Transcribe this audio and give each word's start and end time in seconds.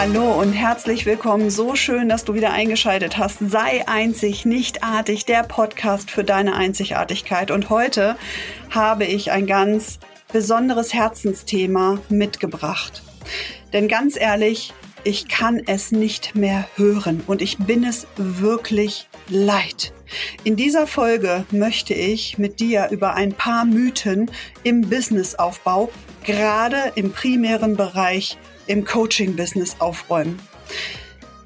Hallo 0.00 0.40
und 0.40 0.52
herzlich 0.52 1.06
willkommen. 1.06 1.50
So 1.50 1.74
schön, 1.74 2.08
dass 2.08 2.24
du 2.24 2.32
wieder 2.32 2.52
eingeschaltet 2.52 3.18
hast. 3.18 3.40
Sei 3.40 3.88
einzig, 3.88 4.46
nicht 4.46 4.84
artig, 4.84 5.26
der 5.26 5.42
Podcast 5.42 6.12
für 6.12 6.22
deine 6.22 6.54
Einzigartigkeit. 6.54 7.50
Und 7.50 7.68
heute 7.68 8.16
habe 8.70 9.06
ich 9.06 9.32
ein 9.32 9.48
ganz 9.48 9.98
besonderes 10.32 10.94
Herzensthema 10.94 11.98
mitgebracht. 12.10 13.02
Denn 13.72 13.88
ganz 13.88 14.16
ehrlich, 14.16 14.72
ich 15.02 15.26
kann 15.26 15.60
es 15.66 15.90
nicht 15.90 16.36
mehr 16.36 16.68
hören 16.76 17.24
und 17.26 17.42
ich 17.42 17.58
bin 17.58 17.82
es 17.82 18.06
wirklich 18.16 19.08
leid. 19.28 19.92
In 20.44 20.54
dieser 20.54 20.86
Folge 20.86 21.44
möchte 21.50 21.92
ich 21.94 22.38
mit 22.38 22.60
dir 22.60 22.90
über 22.92 23.14
ein 23.14 23.32
paar 23.32 23.64
Mythen 23.64 24.30
im 24.62 24.82
Businessaufbau, 24.82 25.90
gerade 26.22 26.92
im 26.94 27.10
primären 27.10 27.76
Bereich 27.76 28.38
im 28.68 28.84
Coaching-Business 28.84 29.76
aufräumen. 29.80 30.38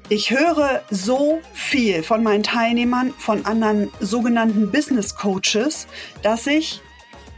Ich 0.09 0.31
höre 0.31 0.83
so 0.91 1.39
viel 1.53 2.03
von 2.03 2.23
meinen 2.23 2.43
Teilnehmern, 2.43 3.13
von 3.17 3.45
anderen 3.45 3.89
sogenannten 3.99 4.69
Business 4.69 5.15
Coaches, 5.15 5.87
dass 6.21 6.45
ich, 6.45 6.81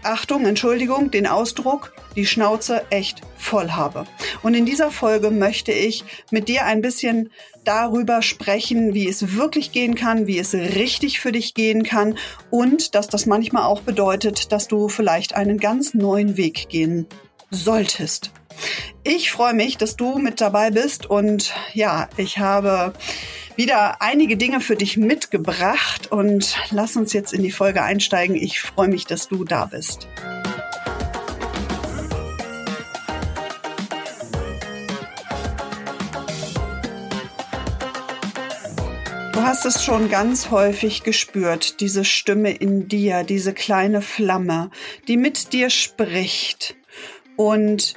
Achtung, 0.03 0.45
Entschuldigung, 0.45 1.09
den 1.11 1.27
Ausdruck, 1.27 1.94
die 2.16 2.25
Schnauze 2.25 2.84
echt 2.89 3.21
voll 3.38 3.71
habe. 3.71 4.05
Und 4.41 4.55
in 4.55 4.66
dieser 4.66 4.91
Folge 4.91 5.31
möchte 5.31 5.71
ich 5.71 6.03
mit 6.31 6.47
dir 6.47 6.66
ein 6.66 6.81
bisschen 6.81 7.30
darüber 7.63 8.22
sprechen, 8.22 8.94
wie 8.94 9.08
es 9.08 9.36
wirklich 9.36 9.72
gehen 9.72 9.95
kann, 9.95 10.27
wie 10.27 10.39
es 10.39 10.53
richtig 10.53 11.20
für 11.20 11.31
dich 11.31 11.53
gehen 11.53 11.83
kann 11.83 12.17
und 12.49 12.95
dass 12.95 13.08
das 13.08 13.25
manchmal 13.25 13.63
auch 13.63 13.81
bedeutet, 13.81 14.52
dass 14.52 14.67
du 14.67 14.89
vielleicht 14.89 15.36
einen 15.36 15.59
ganz 15.59 15.94
neuen 15.94 16.38
Weg 16.38 16.70
gehen 16.70 17.08
solltest. 17.52 18.31
Ich 19.03 19.31
freue 19.31 19.53
mich, 19.53 19.78
dass 19.78 19.95
du 19.95 20.17
mit 20.17 20.42
dabei 20.42 20.72
bist 20.72 21.06
und 21.06 21.53
ja, 21.73 22.09
ich 22.17 22.39
habe 22.39 22.94
wieder 23.56 24.02
einige 24.02 24.38
Dinge 24.38 24.59
für 24.59 24.75
dich 24.75 24.98
mitgebracht 24.98 26.11
und 26.11 26.58
lass 26.72 26.95
uns 26.95 27.14
jetzt 27.14 27.33
in 27.33 27.44
die 27.44 27.52
Folge 27.52 27.83
einsteigen. 27.83 28.36
Ich 28.36 28.61
freue 28.61 28.88
mich, 28.88 29.06
dass 29.06 29.28
du 29.28 29.44
da 29.44 29.66
bist. 29.66 30.08
Du 39.31 39.44
hast 39.44 39.66
es 39.66 39.83
schon 39.83 40.09
ganz 40.09 40.50
häufig 40.50 41.03
gespürt, 41.03 41.81
diese 41.81 42.06
Stimme 42.06 42.52
in 42.52 42.88
dir, 42.88 43.23
diese 43.23 43.53
kleine 43.53 44.02
Flamme, 44.02 44.72
die 45.08 45.17
mit 45.17 45.53
dir 45.53 45.70
spricht 45.70 46.76
und 47.36 47.95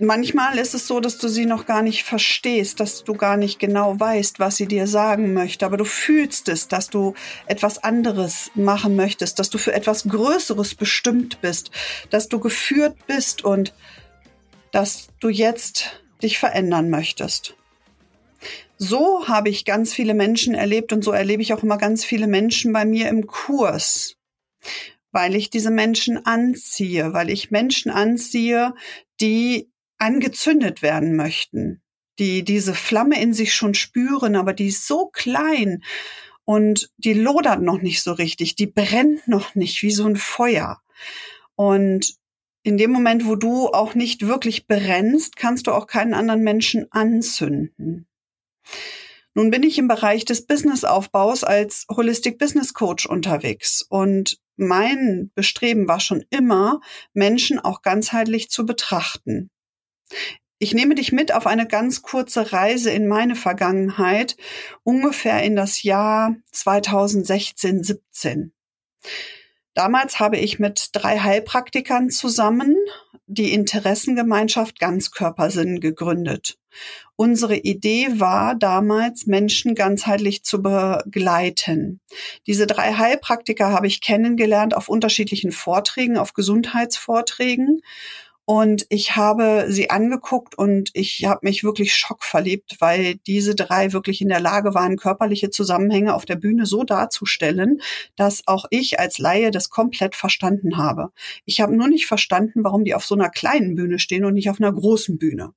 manchmal 0.00 0.58
ist 0.58 0.74
es 0.74 0.86
so, 0.86 1.00
dass 1.00 1.18
du 1.18 1.28
sie 1.28 1.46
noch 1.46 1.66
gar 1.66 1.82
nicht 1.82 2.04
verstehst, 2.04 2.80
dass 2.80 3.04
du 3.04 3.14
gar 3.14 3.36
nicht 3.36 3.58
genau 3.58 3.98
weißt, 3.98 4.38
was 4.40 4.56
sie 4.56 4.66
dir 4.66 4.86
sagen 4.86 5.32
möchte, 5.32 5.66
aber 5.66 5.76
du 5.76 5.84
fühlst 5.84 6.48
es, 6.48 6.68
dass 6.68 6.88
du 6.88 7.14
etwas 7.46 7.78
anderes 7.78 8.50
machen 8.54 8.96
möchtest, 8.96 9.38
dass 9.38 9.50
du 9.50 9.58
für 9.58 9.72
etwas 9.72 10.04
Größeres 10.04 10.74
bestimmt 10.74 11.40
bist, 11.40 11.70
dass 12.10 12.28
du 12.28 12.40
geführt 12.40 12.96
bist 13.06 13.44
und 13.44 13.74
dass 14.72 15.08
du 15.20 15.28
jetzt 15.28 16.02
dich 16.22 16.38
verändern 16.38 16.90
möchtest. 16.90 17.54
So 18.78 19.28
habe 19.28 19.50
ich 19.50 19.64
ganz 19.64 19.92
viele 19.92 20.14
Menschen 20.14 20.54
erlebt 20.54 20.92
und 20.92 21.04
so 21.04 21.12
erlebe 21.12 21.42
ich 21.42 21.52
auch 21.52 21.62
immer 21.62 21.76
ganz 21.76 22.04
viele 22.04 22.26
Menschen 22.26 22.72
bei 22.72 22.84
mir 22.84 23.08
im 23.08 23.26
Kurs 23.26 24.16
weil 25.12 25.34
ich 25.34 25.50
diese 25.50 25.70
Menschen 25.70 26.24
anziehe, 26.24 27.12
weil 27.12 27.30
ich 27.30 27.50
Menschen 27.50 27.90
anziehe, 27.90 28.74
die 29.20 29.69
angezündet 30.00 30.82
werden 30.82 31.14
möchten, 31.14 31.82
die 32.18 32.44
diese 32.44 32.74
Flamme 32.74 33.20
in 33.20 33.32
sich 33.32 33.54
schon 33.54 33.74
spüren, 33.74 34.36
aber 34.36 34.52
die 34.52 34.68
ist 34.68 34.86
so 34.86 35.06
klein 35.06 35.82
und 36.44 36.90
die 36.96 37.14
lodert 37.14 37.62
noch 37.62 37.80
nicht 37.80 38.02
so 38.02 38.12
richtig, 38.12 38.56
die 38.56 38.66
brennt 38.66 39.28
noch 39.28 39.54
nicht 39.54 39.82
wie 39.82 39.92
so 39.92 40.06
ein 40.06 40.16
Feuer. 40.16 40.80
Und 41.54 42.14
in 42.62 42.76
dem 42.76 42.90
Moment, 42.90 43.26
wo 43.26 43.36
du 43.36 43.68
auch 43.68 43.94
nicht 43.94 44.26
wirklich 44.26 44.66
brennst, 44.66 45.36
kannst 45.36 45.66
du 45.66 45.72
auch 45.72 45.86
keinen 45.86 46.14
anderen 46.14 46.42
Menschen 46.42 46.86
anzünden. 46.90 48.06
Nun 49.34 49.50
bin 49.50 49.62
ich 49.62 49.78
im 49.78 49.86
Bereich 49.88 50.24
des 50.24 50.46
Businessaufbaus 50.46 51.44
als 51.44 51.86
Holistic 51.90 52.38
Business 52.38 52.74
Coach 52.74 53.06
unterwegs 53.06 53.86
und 53.88 54.38
mein 54.56 55.30
Bestreben 55.34 55.88
war 55.88 56.00
schon 56.00 56.24
immer, 56.30 56.80
Menschen 57.14 57.58
auch 57.58 57.80
ganzheitlich 57.80 58.50
zu 58.50 58.66
betrachten. 58.66 59.50
Ich 60.58 60.74
nehme 60.74 60.94
dich 60.94 61.10
mit 61.10 61.32
auf 61.32 61.46
eine 61.46 61.66
ganz 61.66 62.02
kurze 62.02 62.52
Reise 62.52 62.90
in 62.90 63.08
meine 63.08 63.34
Vergangenheit, 63.34 64.36
ungefähr 64.82 65.42
in 65.42 65.56
das 65.56 65.82
Jahr 65.82 66.36
2016, 66.52 67.82
17. 67.82 68.52
Damals 69.74 70.20
habe 70.20 70.36
ich 70.36 70.58
mit 70.58 70.90
drei 70.92 71.20
Heilpraktikern 71.20 72.10
zusammen 72.10 72.76
die 73.26 73.52
Interessengemeinschaft 73.52 74.80
Ganzkörpersinn 74.80 75.80
gegründet. 75.80 76.58
Unsere 77.16 77.56
Idee 77.56 78.08
war 78.18 78.54
damals, 78.54 79.26
Menschen 79.26 79.74
ganzheitlich 79.74 80.42
zu 80.42 80.62
begleiten. 80.62 82.00
Diese 82.46 82.66
drei 82.66 82.94
Heilpraktiker 82.94 83.72
habe 83.72 83.86
ich 83.86 84.00
kennengelernt 84.00 84.74
auf 84.74 84.88
unterschiedlichen 84.88 85.52
Vorträgen, 85.52 86.18
auf 86.18 86.32
Gesundheitsvorträgen. 86.32 87.82
Und 88.50 88.84
ich 88.88 89.14
habe 89.14 89.66
sie 89.68 89.90
angeguckt 89.90 90.58
und 90.58 90.90
ich 90.94 91.24
habe 91.24 91.38
mich 91.44 91.62
wirklich 91.62 91.94
schockverliebt, 91.94 92.78
weil 92.80 93.14
diese 93.14 93.54
drei 93.54 93.92
wirklich 93.92 94.20
in 94.22 94.28
der 94.28 94.40
Lage 94.40 94.74
waren, 94.74 94.96
körperliche 94.96 95.50
Zusammenhänge 95.50 96.12
auf 96.14 96.24
der 96.24 96.34
Bühne 96.34 96.66
so 96.66 96.82
darzustellen, 96.82 97.80
dass 98.16 98.42
auch 98.48 98.64
ich 98.70 98.98
als 98.98 99.18
Laie 99.18 99.52
das 99.52 99.70
komplett 99.70 100.16
verstanden 100.16 100.78
habe. 100.78 101.12
Ich 101.44 101.60
habe 101.60 101.76
nur 101.76 101.86
nicht 101.86 102.08
verstanden, 102.08 102.64
warum 102.64 102.82
die 102.82 102.96
auf 102.96 103.04
so 103.04 103.14
einer 103.14 103.30
kleinen 103.30 103.76
Bühne 103.76 104.00
stehen 104.00 104.24
und 104.24 104.34
nicht 104.34 104.50
auf 104.50 104.60
einer 104.60 104.72
großen 104.72 105.16
Bühne. 105.16 105.52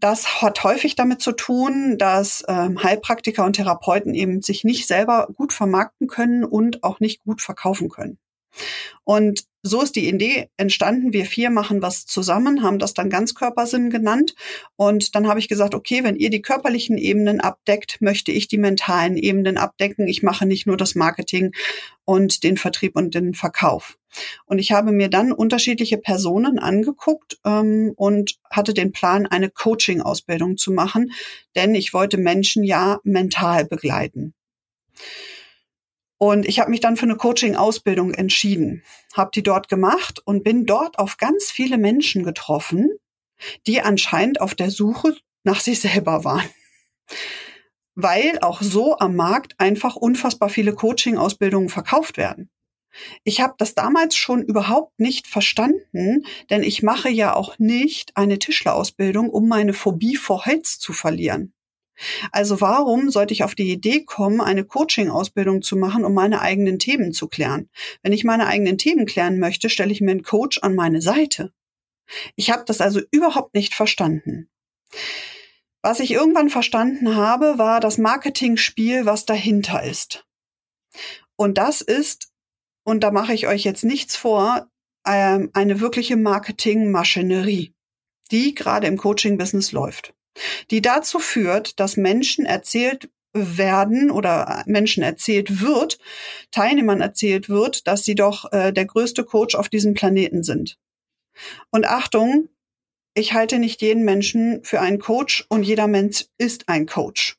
Das 0.00 0.42
hat 0.42 0.64
häufig 0.64 0.96
damit 0.96 1.22
zu 1.22 1.30
tun, 1.30 1.98
dass 1.98 2.42
ähm, 2.48 2.82
Heilpraktiker 2.82 3.44
und 3.44 3.52
Therapeuten 3.52 4.12
eben 4.14 4.42
sich 4.42 4.64
nicht 4.64 4.88
selber 4.88 5.28
gut 5.32 5.52
vermarkten 5.52 6.08
können 6.08 6.42
und 6.42 6.82
auch 6.82 6.98
nicht 6.98 7.22
gut 7.22 7.40
verkaufen 7.40 7.90
können. 7.90 8.18
Und 9.04 9.44
so 9.66 9.80
ist 9.80 9.96
die 9.96 10.06
Idee 10.06 10.50
entstanden. 10.58 11.14
Wir 11.14 11.24
vier 11.24 11.48
machen 11.48 11.80
was 11.80 12.04
zusammen, 12.04 12.62
haben 12.62 12.78
das 12.78 12.92
dann 12.92 13.08
Ganzkörpersinn 13.08 13.88
genannt. 13.88 14.34
Und 14.76 15.14
dann 15.14 15.26
habe 15.26 15.40
ich 15.40 15.48
gesagt, 15.48 15.74
okay, 15.74 16.04
wenn 16.04 16.16
ihr 16.16 16.28
die 16.28 16.42
körperlichen 16.42 16.98
Ebenen 16.98 17.40
abdeckt, 17.40 18.02
möchte 18.02 18.30
ich 18.30 18.46
die 18.46 18.58
mentalen 18.58 19.16
Ebenen 19.16 19.56
abdecken. 19.56 20.06
Ich 20.06 20.22
mache 20.22 20.44
nicht 20.44 20.66
nur 20.66 20.76
das 20.76 20.94
Marketing 20.94 21.52
und 22.04 22.44
den 22.44 22.58
Vertrieb 22.58 22.94
und 22.94 23.14
den 23.14 23.32
Verkauf. 23.32 23.96
Und 24.44 24.58
ich 24.58 24.70
habe 24.70 24.92
mir 24.92 25.08
dann 25.08 25.32
unterschiedliche 25.32 25.96
Personen 25.96 26.58
angeguckt 26.58 27.38
ähm, 27.46 27.94
und 27.96 28.38
hatte 28.50 28.74
den 28.74 28.92
Plan, 28.92 29.26
eine 29.26 29.48
Coaching-Ausbildung 29.48 30.58
zu 30.58 30.72
machen, 30.72 31.12
denn 31.56 31.74
ich 31.74 31.94
wollte 31.94 32.18
Menschen 32.18 32.64
ja 32.64 33.00
mental 33.02 33.64
begleiten. 33.64 34.34
Und 36.26 36.46
ich 36.46 36.58
habe 36.58 36.70
mich 36.70 36.80
dann 36.80 36.96
für 36.96 37.02
eine 37.02 37.16
Coaching-Ausbildung 37.16 38.14
entschieden, 38.14 38.82
habe 39.12 39.30
die 39.34 39.42
dort 39.42 39.68
gemacht 39.68 40.22
und 40.24 40.42
bin 40.42 40.64
dort 40.64 40.98
auf 40.98 41.18
ganz 41.18 41.50
viele 41.50 41.76
Menschen 41.76 42.24
getroffen, 42.24 42.88
die 43.66 43.82
anscheinend 43.82 44.40
auf 44.40 44.54
der 44.54 44.70
Suche 44.70 45.18
nach 45.42 45.60
sich 45.60 45.80
selber 45.80 46.24
waren. 46.24 46.48
Weil 47.94 48.38
auch 48.40 48.62
so 48.62 48.96
am 48.96 49.16
Markt 49.16 49.60
einfach 49.60 49.96
unfassbar 49.96 50.48
viele 50.48 50.72
Coaching-Ausbildungen 50.74 51.68
verkauft 51.68 52.16
werden. 52.16 52.48
Ich 53.24 53.42
habe 53.42 53.56
das 53.58 53.74
damals 53.74 54.16
schon 54.16 54.40
überhaupt 54.40 54.98
nicht 54.98 55.26
verstanden, 55.26 56.24
denn 56.48 56.62
ich 56.62 56.82
mache 56.82 57.10
ja 57.10 57.34
auch 57.34 57.58
nicht 57.58 58.16
eine 58.16 58.38
Tischlerausbildung, 58.38 59.28
um 59.28 59.46
meine 59.46 59.74
Phobie 59.74 60.16
vor 60.16 60.46
Holz 60.46 60.78
zu 60.78 60.94
verlieren. 60.94 61.52
Also 62.32 62.60
warum 62.60 63.10
sollte 63.10 63.34
ich 63.34 63.44
auf 63.44 63.54
die 63.54 63.70
Idee 63.70 64.04
kommen, 64.04 64.40
eine 64.40 64.64
Coaching-Ausbildung 64.64 65.62
zu 65.62 65.76
machen, 65.76 66.04
um 66.04 66.14
meine 66.14 66.40
eigenen 66.40 66.78
Themen 66.78 67.12
zu 67.12 67.28
klären? 67.28 67.68
Wenn 68.02 68.12
ich 68.12 68.24
meine 68.24 68.46
eigenen 68.46 68.78
Themen 68.78 69.06
klären 69.06 69.38
möchte, 69.38 69.70
stelle 69.70 69.92
ich 69.92 70.00
mir 70.00 70.10
einen 70.10 70.22
Coach 70.22 70.58
an 70.62 70.74
meine 70.74 71.00
Seite. 71.00 71.52
Ich 72.36 72.50
habe 72.50 72.64
das 72.66 72.80
also 72.80 73.00
überhaupt 73.10 73.54
nicht 73.54 73.74
verstanden. 73.74 74.48
Was 75.82 76.00
ich 76.00 76.12
irgendwann 76.12 76.50
verstanden 76.50 77.14
habe, 77.16 77.58
war 77.58 77.80
das 77.80 77.98
Marketing-Spiel, 77.98 79.06
was 79.06 79.26
dahinter 79.26 79.82
ist. 79.82 80.26
Und 81.36 81.58
das 81.58 81.80
ist, 81.80 82.32
und 82.84 83.02
da 83.02 83.10
mache 83.10 83.34
ich 83.34 83.46
euch 83.46 83.64
jetzt 83.64 83.84
nichts 83.84 84.16
vor, 84.16 84.68
ähm, 85.06 85.50
eine 85.52 85.80
wirkliche 85.80 86.16
Marketing-Maschinerie, 86.16 87.74
die 88.30 88.54
gerade 88.54 88.86
im 88.86 88.96
Coaching-Business 88.96 89.72
läuft 89.72 90.14
die 90.70 90.82
dazu 90.82 91.18
führt, 91.18 91.78
dass 91.80 91.96
Menschen 91.96 92.46
erzählt 92.46 93.08
werden 93.34 94.10
oder 94.10 94.62
Menschen 94.66 95.02
erzählt 95.02 95.60
wird, 95.60 95.98
Teilnehmern 96.50 97.00
erzählt 97.00 97.48
wird, 97.48 97.86
dass 97.86 98.04
sie 98.04 98.14
doch 98.14 98.52
äh, 98.52 98.72
der 98.72 98.86
größte 98.86 99.24
Coach 99.24 99.56
auf 99.56 99.68
diesem 99.68 99.94
Planeten 99.94 100.44
sind. 100.44 100.78
Und 101.70 101.86
Achtung, 101.86 102.48
ich 103.14 103.32
halte 103.32 103.58
nicht 103.58 103.82
jeden 103.82 104.04
Menschen 104.04 104.62
für 104.64 104.80
einen 104.80 105.00
Coach 105.00 105.44
und 105.48 105.64
jeder 105.64 105.88
Mensch 105.88 106.26
ist 106.38 106.68
ein 106.68 106.86
Coach. 106.86 107.36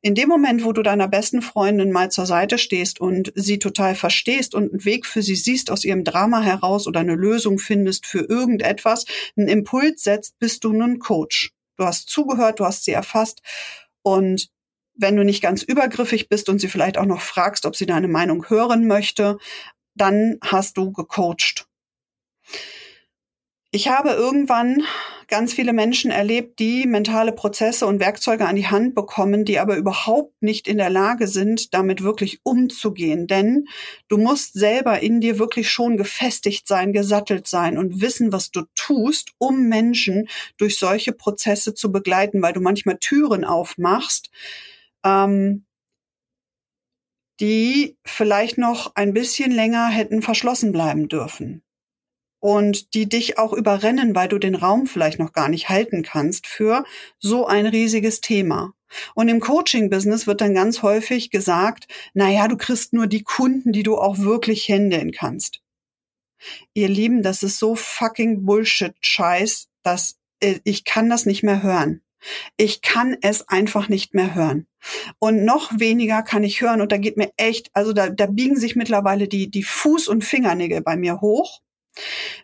In 0.00 0.14
dem 0.14 0.28
Moment, 0.28 0.64
wo 0.64 0.72
du 0.72 0.82
deiner 0.82 1.08
besten 1.08 1.42
Freundin 1.42 1.90
mal 1.90 2.10
zur 2.10 2.26
Seite 2.26 2.58
stehst 2.58 3.00
und 3.00 3.32
sie 3.34 3.58
total 3.58 3.94
verstehst 3.94 4.54
und 4.54 4.70
einen 4.70 4.84
Weg 4.84 5.04
für 5.04 5.20
sie 5.20 5.34
siehst 5.34 5.70
aus 5.70 5.84
ihrem 5.84 6.04
Drama 6.04 6.40
heraus 6.40 6.86
oder 6.86 7.00
eine 7.00 7.16
Lösung 7.16 7.58
findest 7.58 8.06
für 8.06 8.20
irgendetwas, 8.20 9.04
einen 9.36 9.48
Impuls 9.48 10.02
setzt, 10.02 10.38
bist 10.38 10.64
du 10.64 10.72
nun 10.72 11.00
Coach. 11.00 11.52
Du 11.78 11.86
hast 11.86 12.10
zugehört, 12.10 12.60
du 12.60 12.66
hast 12.66 12.84
sie 12.84 12.92
erfasst 12.92 13.40
und 14.02 14.50
wenn 14.94 15.16
du 15.16 15.24
nicht 15.24 15.40
ganz 15.40 15.62
übergriffig 15.62 16.28
bist 16.28 16.48
und 16.48 16.58
sie 16.58 16.68
vielleicht 16.68 16.98
auch 16.98 17.06
noch 17.06 17.20
fragst, 17.20 17.64
ob 17.66 17.76
sie 17.76 17.86
deine 17.86 18.08
Meinung 18.08 18.48
hören 18.48 18.88
möchte, 18.88 19.38
dann 19.94 20.38
hast 20.42 20.76
du 20.76 20.92
gecoacht. 20.92 21.68
Ich 23.70 23.88
habe 23.88 24.10
irgendwann 24.12 24.82
ganz 25.26 25.52
viele 25.52 25.74
Menschen 25.74 26.10
erlebt, 26.10 26.58
die 26.58 26.86
mentale 26.86 27.32
Prozesse 27.32 27.86
und 27.86 28.00
Werkzeuge 28.00 28.46
an 28.46 28.56
die 28.56 28.68
Hand 28.68 28.94
bekommen, 28.94 29.44
die 29.44 29.58
aber 29.58 29.76
überhaupt 29.76 30.32
nicht 30.40 30.66
in 30.66 30.78
der 30.78 30.88
Lage 30.88 31.26
sind, 31.28 31.74
damit 31.74 32.02
wirklich 32.02 32.40
umzugehen. 32.44 33.26
Denn 33.26 33.66
du 34.08 34.16
musst 34.16 34.54
selber 34.54 35.00
in 35.00 35.20
dir 35.20 35.38
wirklich 35.38 35.70
schon 35.70 35.98
gefestigt 35.98 36.66
sein, 36.66 36.94
gesattelt 36.94 37.46
sein 37.46 37.76
und 37.76 38.00
wissen, 38.00 38.32
was 38.32 38.50
du 38.50 38.62
tust, 38.74 39.32
um 39.36 39.68
Menschen 39.68 40.30
durch 40.56 40.78
solche 40.78 41.12
Prozesse 41.12 41.74
zu 41.74 41.92
begleiten, 41.92 42.40
weil 42.40 42.54
du 42.54 42.60
manchmal 42.60 42.96
Türen 42.96 43.44
aufmachst, 43.44 44.30
ähm, 45.04 45.66
die 47.38 47.98
vielleicht 48.02 48.56
noch 48.56 48.94
ein 48.94 49.12
bisschen 49.12 49.50
länger 49.50 49.88
hätten 49.88 50.22
verschlossen 50.22 50.72
bleiben 50.72 51.08
dürfen 51.08 51.62
und 52.40 52.94
die 52.94 53.08
dich 53.08 53.38
auch 53.38 53.52
überrennen, 53.52 54.14
weil 54.14 54.28
du 54.28 54.38
den 54.38 54.54
Raum 54.54 54.86
vielleicht 54.86 55.18
noch 55.18 55.32
gar 55.32 55.48
nicht 55.48 55.68
halten 55.68 56.02
kannst 56.02 56.46
für 56.46 56.84
so 57.18 57.46
ein 57.46 57.66
riesiges 57.66 58.20
Thema. 58.20 58.72
Und 59.14 59.28
im 59.28 59.40
Coaching-Business 59.40 60.26
wird 60.26 60.40
dann 60.40 60.54
ganz 60.54 60.82
häufig 60.82 61.30
gesagt, 61.30 61.88
na 62.14 62.30
ja, 62.30 62.48
du 62.48 62.56
kriegst 62.56 62.92
nur 62.92 63.06
die 63.06 63.22
Kunden, 63.22 63.72
die 63.72 63.82
du 63.82 63.98
auch 63.98 64.18
wirklich 64.18 64.68
händeln 64.68 65.12
kannst. 65.12 65.60
Ihr 66.72 66.88
Lieben, 66.88 67.22
das 67.22 67.42
ist 67.42 67.58
so 67.58 67.74
fucking 67.74 68.44
Bullshit-Scheiß, 68.44 69.68
dass 69.82 70.16
äh, 70.40 70.60
ich 70.64 70.84
kann 70.84 71.10
das 71.10 71.26
nicht 71.26 71.42
mehr 71.42 71.62
hören. 71.62 72.02
Ich 72.56 72.82
kann 72.82 73.16
es 73.20 73.48
einfach 73.48 73.88
nicht 73.88 74.14
mehr 74.14 74.34
hören. 74.34 74.66
Und 75.18 75.44
noch 75.44 75.78
weniger 75.78 76.22
kann 76.22 76.44
ich 76.44 76.60
hören, 76.60 76.80
und 76.80 76.92
da 76.92 76.96
geht 76.96 77.16
mir 77.16 77.30
echt, 77.36 77.70
also 77.74 77.92
da, 77.92 78.08
da 78.08 78.26
biegen 78.26 78.56
sich 78.56 78.76
mittlerweile 78.76 79.28
die, 79.28 79.50
die 79.50 79.64
Fuß- 79.64 80.08
und 80.08 80.24
Fingernägel 80.24 80.80
bei 80.80 80.96
mir 80.96 81.20
hoch 81.20 81.60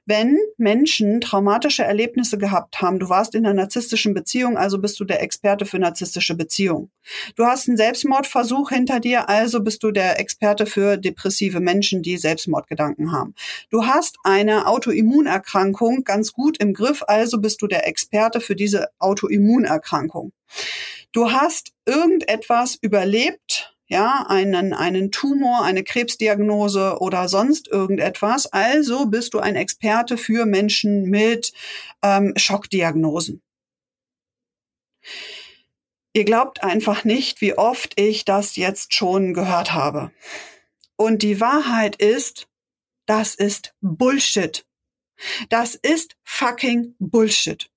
wenn 0.06 0.38
Menschen 0.58 1.20
traumatische 1.20 1.85
Erlebnisse 1.85 2.38
gehabt 2.38 2.81
haben, 2.82 2.99
du 2.99 3.08
warst 3.08 3.35
in 3.35 3.46
einer 3.46 3.55
narzisstischen 3.55 4.14
Beziehung, 4.14 4.56
also 4.56 4.79
bist 4.79 4.99
du 5.00 5.05
der 5.05 5.23
Experte 5.23 5.64
für 5.64 5.79
narzisstische 5.79 6.35
Beziehungen. 6.35 6.91
Du 7.37 7.44
hast 7.44 7.69
einen 7.69 7.76
Selbstmordversuch 7.76 8.70
hinter 8.70 9.00
dir, 9.00 9.29
also 9.29 9.61
bist 9.61 9.82
du 9.82 9.91
der 9.91 10.20
Experte 10.20 10.67
für 10.67 10.96
depressive 10.96 11.61
Menschen, 11.61 12.02
die 12.02 12.17
Selbstmordgedanken 12.17 13.12
haben. 13.12 13.35
Du 13.70 13.87
hast 13.87 14.17
eine 14.25 14.67
Autoimmunerkrankung 14.67 16.05
ganz 16.05 16.32
gut 16.32 16.58
im 16.58 16.75
Griff, 16.75 17.02
also 17.06 17.41
bist 17.41 17.62
du 17.62 17.67
der 17.67 17.87
Experte 17.87 18.41
für 18.41 18.56
diese 18.56 18.88
Autoimmunerkrankung. 18.99 20.32
Du 21.12 21.31
hast 21.31 21.73
irgendetwas 21.87 22.76
überlebt, 22.81 23.73
ja, 23.86 24.25
einen, 24.28 24.72
einen 24.72 25.10
Tumor, 25.10 25.64
eine 25.64 25.84
Krebsdiagnose 25.84 26.98
oder 27.00 27.28
sonst 27.28 27.69
irgendetwas. 27.69 28.46
Also 28.46 29.06
bist 29.06 29.34
du 29.34 29.40
ein 29.40 29.56
Experte 29.56 30.16
für 30.16 30.46
Menschen 30.46 31.04
mit 31.10 31.52
ähm, 32.02 32.32
Schockdiagnosen. 32.36 33.42
Ihr 36.14 36.25
glaubt 36.25 36.62
einfach 36.62 37.04
nicht, 37.04 37.40
wie 37.40 37.58
oft 37.58 37.98
ich 38.00 38.25
das 38.25 38.56
jetzt 38.56 38.94
schon 38.94 39.34
gehört 39.34 39.72
habe. 39.72 40.12
Und 40.96 41.22
die 41.22 41.40
Wahrheit 41.40 41.96
ist, 41.96 42.46
das 43.06 43.34
ist 43.34 43.75
Bullshit. 43.81 44.64
Das 45.48 45.75
ist 45.75 46.16
fucking 46.22 46.94
Bullshit. 46.98 47.69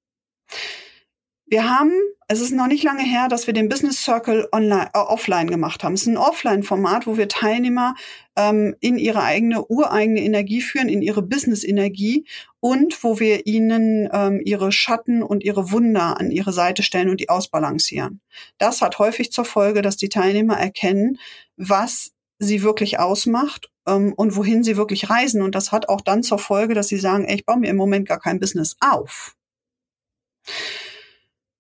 Wir 1.48 1.70
haben 1.70 1.92
es 2.30 2.42
ist 2.42 2.52
noch 2.52 2.68
nicht 2.68 2.84
lange 2.84 3.04
her, 3.04 3.30
dass 3.30 3.48
wir 3.48 3.54
den 3.54 3.70
Business 3.70 4.04
Circle 4.04 4.50
online, 4.52 4.90
äh, 4.94 4.98
offline 4.98 5.50
gemacht 5.50 5.82
haben. 5.84 5.94
Es 5.94 6.02
ist 6.02 6.08
ein 6.08 6.18
Offline-Format, 6.18 7.08
wo 7.08 7.16
wir 7.16 7.30
Teilnehmer 7.30 7.96
ähm, 8.36 8.76
in 8.82 8.98
ihre 8.98 9.24
eigene, 9.24 9.66
ureigene 9.66 10.22
Energie 10.22 10.62
führen, 10.62 10.90
in 10.90 11.02
ihre 11.02 11.22
Business-Energie 11.22 12.26
und 12.60 13.02
wo 13.02 13.22
wir 13.22 13.48
ihnen 13.48 14.10
ähm, 14.12 14.42
ihre 14.44 14.74
Schatten 14.74 15.24
und 15.24 15.42
ihre 15.42 15.72
Wunder 15.72 16.20
an 16.20 16.32
ihre 16.32 16.52
Seite 16.52 16.84
stellen 16.84 17.10
und 17.10 17.22
die 17.22 17.30
ausbalancieren. 17.30 18.20
Das 18.58 18.82
hat 18.82 19.00
häufig 19.00 19.32
zur 19.32 19.46
Folge, 19.46 19.82
dass 19.82 19.96
die 19.96 20.10
Teilnehmer 20.10 20.58
erkennen, 20.58 21.20
was 21.56 22.12
sie 22.40 22.62
wirklich 22.62 23.00
ausmacht 23.00 23.72
ähm, 23.88 24.12
und 24.18 24.36
wohin 24.36 24.66
sie 24.66 24.76
wirklich 24.76 25.10
reisen. 25.10 25.42
Und 25.42 25.56
das 25.56 25.72
hat 25.72 25.88
auch 25.88 26.02
dann 26.02 26.24
zur 26.24 26.40
Folge, 26.40 26.74
dass 26.74 26.90
sie 26.90 26.98
sagen, 26.98 27.24
ey, 27.24 27.36
ich 27.36 27.46
baue 27.46 27.58
mir 27.58 27.70
im 27.70 27.78
Moment 27.78 28.06
gar 28.06 28.20
kein 28.20 28.42
Business 28.42 28.76
auf. 28.82 29.34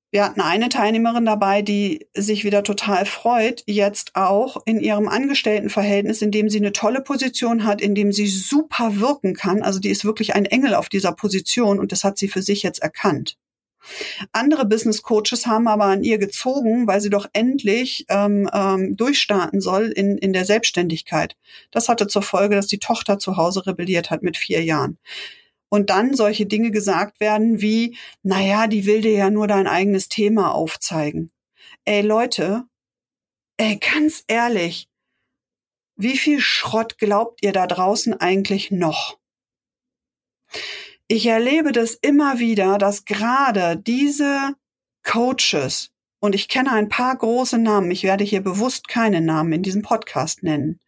Wir 0.09 0.24
hatten 0.24 0.39
eine 0.39 0.69
Teilnehmerin 0.69 1.25
dabei, 1.25 1.62
die 1.62 2.07
sich 2.13 2.45
wieder 2.45 2.63
total 2.63 3.06
freut, 3.06 3.63
jetzt 3.65 4.15
auch 4.15 4.57
in 4.65 4.80
ihrem 4.80 5.09
Angestelltenverhältnis, 5.09 6.21
in 6.21 6.31
dem 6.31 6.50
sie 6.50 6.59
eine 6.59 6.71
tolle 6.71 7.01
Position 7.01 7.65
hat, 7.65 7.81
in 7.81 7.94
dem 7.94 8.13
sie 8.13 8.27
super 8.27 9.01
wirken 9.01 9.33
kann. 9.33 9.62
Also 9.62 9.80
die 9.80 9.89
ist 9.89 10.06
wirklich 10.06 10.33
ein 10.33 10.45
Engel 10.45 10.75
auf 10.75 10.88
dieser 10.88 11.12
Position 11.12 11.77
und 11.77 11.92
das 11.92 12.06
hat 12.06 12.18
sie 12.18 12.30
für 12.30 12.42
sich 12.42 12.63
jetzt 12.63 12.81
erkannt. 12.81 13.38
Andere 14.31 14.65
Business 14.65 15.01
Coaches 15.01 15.45
haben 15.45 15.68
aber 15.68 15.86
an 15.86 16.04
ihr 16.04 16.18
gezogen, 16.18 16.88
weil 16.88 17.01
sie 17.01 17.09
doch 17.09 17.27
endlich 17.33 18.06
ähm, 18.09 18.50
ähm, 18.54 18.95
durchstarten 18.95 19.62
soll 19.62 19.88
in, 19.88 20.18
in 20.18 20.33
der 20.33 20.45
Selbstständigkeit. 20.45 21.36
Das 21.71 21.89
hatte 21.89 22.07
zur 22.07 22.21
Folge, 22.21 22.56
dass 22.56 22.68
die 22.68 22.80
Tochter 22.80 23.19
zu 23.19 23.38
Hause 23.38 23.65
rebelliert 23.65 24.09
hat 24.09 24.24
mit 24.24 24.38
vier 24.38 24.63
Jahren 24.63 24.98
und 25.69 25.89
dann 25.89 26.15
solche 26.15 26.45
Dinge 26.45 26.71
gesagt 26.71 27.19
werden 27.19 27.61
wie, 27.61 27.97
naja, 28.23 28.67
die 28.67 28.85
will 28.85 29.01
dir 29.01 29.13
ja 29.13 29.29
nur 29.29 29.47
dein 29.47 29.67
eigenes 29.67 30.09
Thema 30.09 30.53
aufzeigen. 30.53 31.31
Ey 31.85 32.01
Leute, 32.01 32.63
ey, 33.57 33.77
ganz 33.77 34.23
ehrlich, 34.27 34.89
wie 35.95 36.17
viel 36.17 36.39
Schrott 36.39 36.97
glaubt 36.97 37.43
ihr 37.43 37.53
da 37.53 37.67
draußen 37.67 38.13
eigentlich 38.19 38.71
noch? 38.71 39.18
Ich 41.07 41.25
erlebe 41.25 41.71
das 41.71 41.95
immer 41.95 42.39
wieder, 42.39 42.77
dass 42.77 43.06
gerade 43.06 43.77
diese 43.77 44.53
Coaches, 45.03 45.92
und 46.19 46.36
ich 46.36 46.47
kenne 46.47 46.71
ein 46.71 46.90
paar 46.90 47.16
große 47.16 47.57
Namen, 47.57 47.92
ich 47.92 48.04
werde 48.04 48.24
hier 48.24 48.42
bewusst 48.42 48.88
keine 48.88 49.21
Namen 49.21 49.54
in 49.54 49.64
diesem 49.64 49.81
Podcast 49.81 50.44
nennen, 50.44 50.80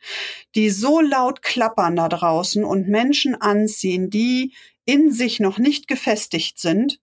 die 0.56 0.70
so 0.70 1.00
laut 1.02 1.42
klappern 1.42 1.96
da 1.96 2.10
draußen 2.10 2.64
und 2.64 2.88
Menschen 2.88 3.36
anziehen, 3.36 4.10
die 4.10 4.54
in 4.86 5.12
sich 5.12 5.40
noch 5.40 5.60
nicht 5.60 5.88
gefestigt 5.88 6.60
sind, 6.60 7.00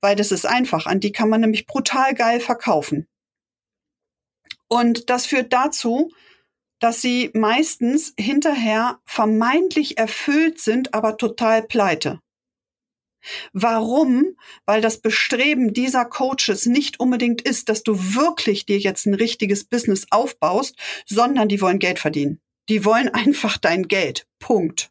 weil 0.00 0.16
das 0.16 0.32
ist 0.32 0.46
einfach, 0.46 0.86
an 0.86 1.00
die 1.00 1.12
kann 1.12 1.28
man 1.28 1.40
nämlich 1.40 1.66
brutal 1.66 2.14
geil 2.14 2.40
verkaufen. 2.40 3.06
Und 4.68 5.08
das 5.08 5.26
führt 5.26 5.52
dazu, 5.52 6.10
dass 6.80 7.00
sie 7.00 7.30
meistens 7.34 8.12
hinterher 8.18 9.00
vermeintlich 9.04 9.96
erfüllt 9.96 10.60
sind, 10.60 10.92
aber 10.92 11.16
total 11.16 11.62
pleite. 11.62 12.20
Warum? 13.52 14.36
Weil 14.66 14.80
das 14.80 15.00
Bestreben 15.00 15.72
dieser 15.72 16.04
Coaches 16.04 16.66
nicht 16.66 17.00
unbedingt 17.00 17.42
ist, 17.42 17.68
dass 17.68 17.82
du 17.82 18.14
wirklich 18.14 18.66
dir 18.66 18.78
jetzt 18.78 19.06
ein 19.06 19.14
richtiges 19.14 19.64
Business 19.64 20.06
aufbaust, 20.10 20.76
sondern 21.06 21.48
die 21.48 21.60
wollen 21.60 21.78
Geld 21.78 21.98
verdienen. 21.98 22.40
Die 22.68 22.84
wollen 22.84 23.08
einfach 23.08 23.58
dein 23.58 23.88
Geld. 23.88 24.26
Punkt. 24.38 24.90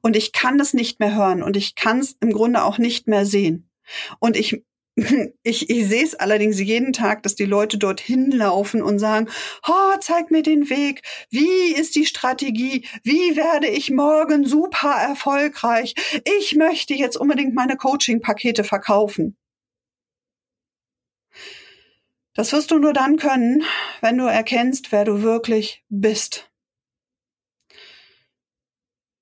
Und 0.00 0.16
ich 0.16 0.32
kann 0.32 0.58
das 0.58 0.74
nicht 0.74 0.98
mehr 1.00 1.14
hören 1.14 1.42
und 1.42 1.56
ich 1.56 1.74
kann 1.74 2.00
es 2.00 2.16
im 2.20 2.32
Grunde 2.32 2.64
auch 2.64 2.78
nicht 2.78 3.06
mehr 3.06 3.26
sehen. 3.26 3.70
Und 4.18 4.36
ich 4.36 4.64
ich, 5.42 5.70
ich 5.70 5.88
sehe 5.88 6.04
es 6.04 6.14
allerdings 6.14 6.60
jeden 6.60 6.92
Tag, 6.92 7.22
dass 7.22 7.34
die 7.34 7.46
Leute 7.46 7.78
dorthin 7.78 8.30
laufen 8.30 8.82
und 8.82 8.98
sagen, 8.98 9.28
oh, 9.66 9.96
zeig 10.00 10.30
mir 10.30 10.42
den 10.42 10.68
Weg, 10.68 11.02
wie 11.30 11.72
ist 11.74 11.94
die 11.94 12.04
Strategie, 12.04 12.86
wie 13.02 13.36
werde 13.36 13.68
ich 13.68 13.90
morgen 13.90 14.44
super 14.44 14.94
erfolgreich, 14.94 15.94
ich 16.38 16.56
möchte 16.56 16.94
jetzt 16.94 17.16
unbedingt 17.16 17.54
meine 17.54 17.76
Coaching-Pakete 17.76 18.64
verkaufen. 18.64 19.36
Das 22.34 22.52
wirst 22.52 22.70
du 22.70 22.78
nur 22.78 22.92
dann 22.92 23.16
können, 23.16 23.62
wenn 24.00 24.16
du 24.16 24.24
erkennst, 24.24 24.92
wer 24.92 25.04
du 25.04 25.22
wirklich 25.22 25.84
bist. 25.88 26.50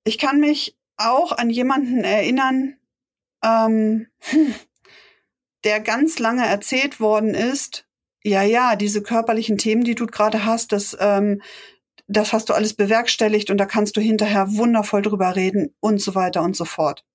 Ich 0.03 0.17
kann 0.17 0.39
mich 0.39 0.77
auch 0.97 1.31
an 1.31 1.49
jemanden 1.49 2.03
erinnern, 2.03 2.77
ähm, 3.43 4.07
hm, 4.19 4.55
der 5.63 5.79
ganz 5.79 6.19
lange 6.19 6.45
erzählt 6.45 6.99
worden 6.99 7.33
ist, 7.33 7.87
ja, 8.23 8.43
ja, 8.43 8.75
diese 8.75 9.01
körperlichen 9.01 9.57
Themen, 9.57 9.83
die 9.83 9.95
du 9.95 10.05
gerade 10.07 10.45
hast, 10.45 10.71
das, 10.71 10.95
ähm, 10.99 11.41
das 12.07 12.33
hast 12.33 12.49
du 12.49 12.53
alles 12.53 12.73
bewerkstelligt 12.75 13.49
und 13.49 13.57
da 13.57 13.65
kannst 13.65 13.97
du 13.97 14.01
hinterher 14.01 14.55
wundervoll 14.55 15.01
drüber 15.01 15.35
reden 15.35 15.73
und 15.79 16.01
so 16.01 16.15
weiter 16.15 16.41
und 16.43 16.55
so 16.55 16.65
fort. 16.65 17.05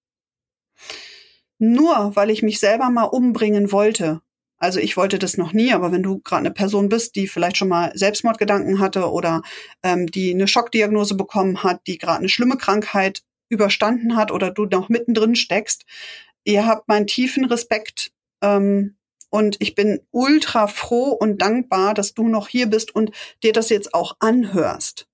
nur 1.58 2.14
weil 2.14 2.30
ich 2.30 2.42
mich 2.42 2.58
selber 2.60 2.90
mal 2.90 3.04
umbringen 3.04 3.72
wollte. 3.72 4.20
Also 4.58 4.80
ich 4.80 4.96
wollte 4.96 5.18
das 5.18 5.36
noch 5.36 5.52
nie, 5.52 5.72
aber 5.72 5.92
wenn 5.92 6.02
du 6.02 6.20
gerade 6.20 6.40
eine 6.40 6.50
Person 6.50 6.88
bist, 6.88 7.14
die 7.16 7.28
vielleicht 7.28 7.56
schon 7.58 7.68
mal 7.68 7.92
Selbstmordgedanken 7.94 8.78
hatte 8.80 9.10
oder 9.10 9.42
ähm, 9.82 10.06
die 10.06 10.32
eine 10.32 10.48
Schockdiagnose 10.48 11.14
bekommen 11.14 11.62
hat, 11.62 11.86
die 11.86 11.98
gerade 11.98 12.20
eine 12.20 12.28
schlimme 12.28 12.56
Krankheit 12.56 13.22
überstanden 13.48 14.16
hat 14.16 14.30
oder 14.32 14.50
du 14.50 14.64
noch 14.66 14.88
mittendrin 14.88 15.36
steckst, 15.36 15.84
ihr 16.44 16.66
habt 16.66 16.88
meinen 16.88 17.06
tiefen 17.06 17.44
Respekt 17.44 18.12
ähm, 18.42 18.96
und 19.30 19.56
ich 19.60 19.74
bin 19.74 20.00
ultra 20.12 20.66
froh 20.66 21.10
und 21.10 21.42
dankbar, 21.42 21.94
dass 21.94 22.14
du 22.14 22.28
noch 22.28 22.48
hier 22.48 22.66
bist 22.66 22.94
und 22.94 23.10
dir 23.42 23.52
das 23.52 23.68
jetzt 23.68 23.92
auch 23.92 24.16
anhörst. 24.20 25.08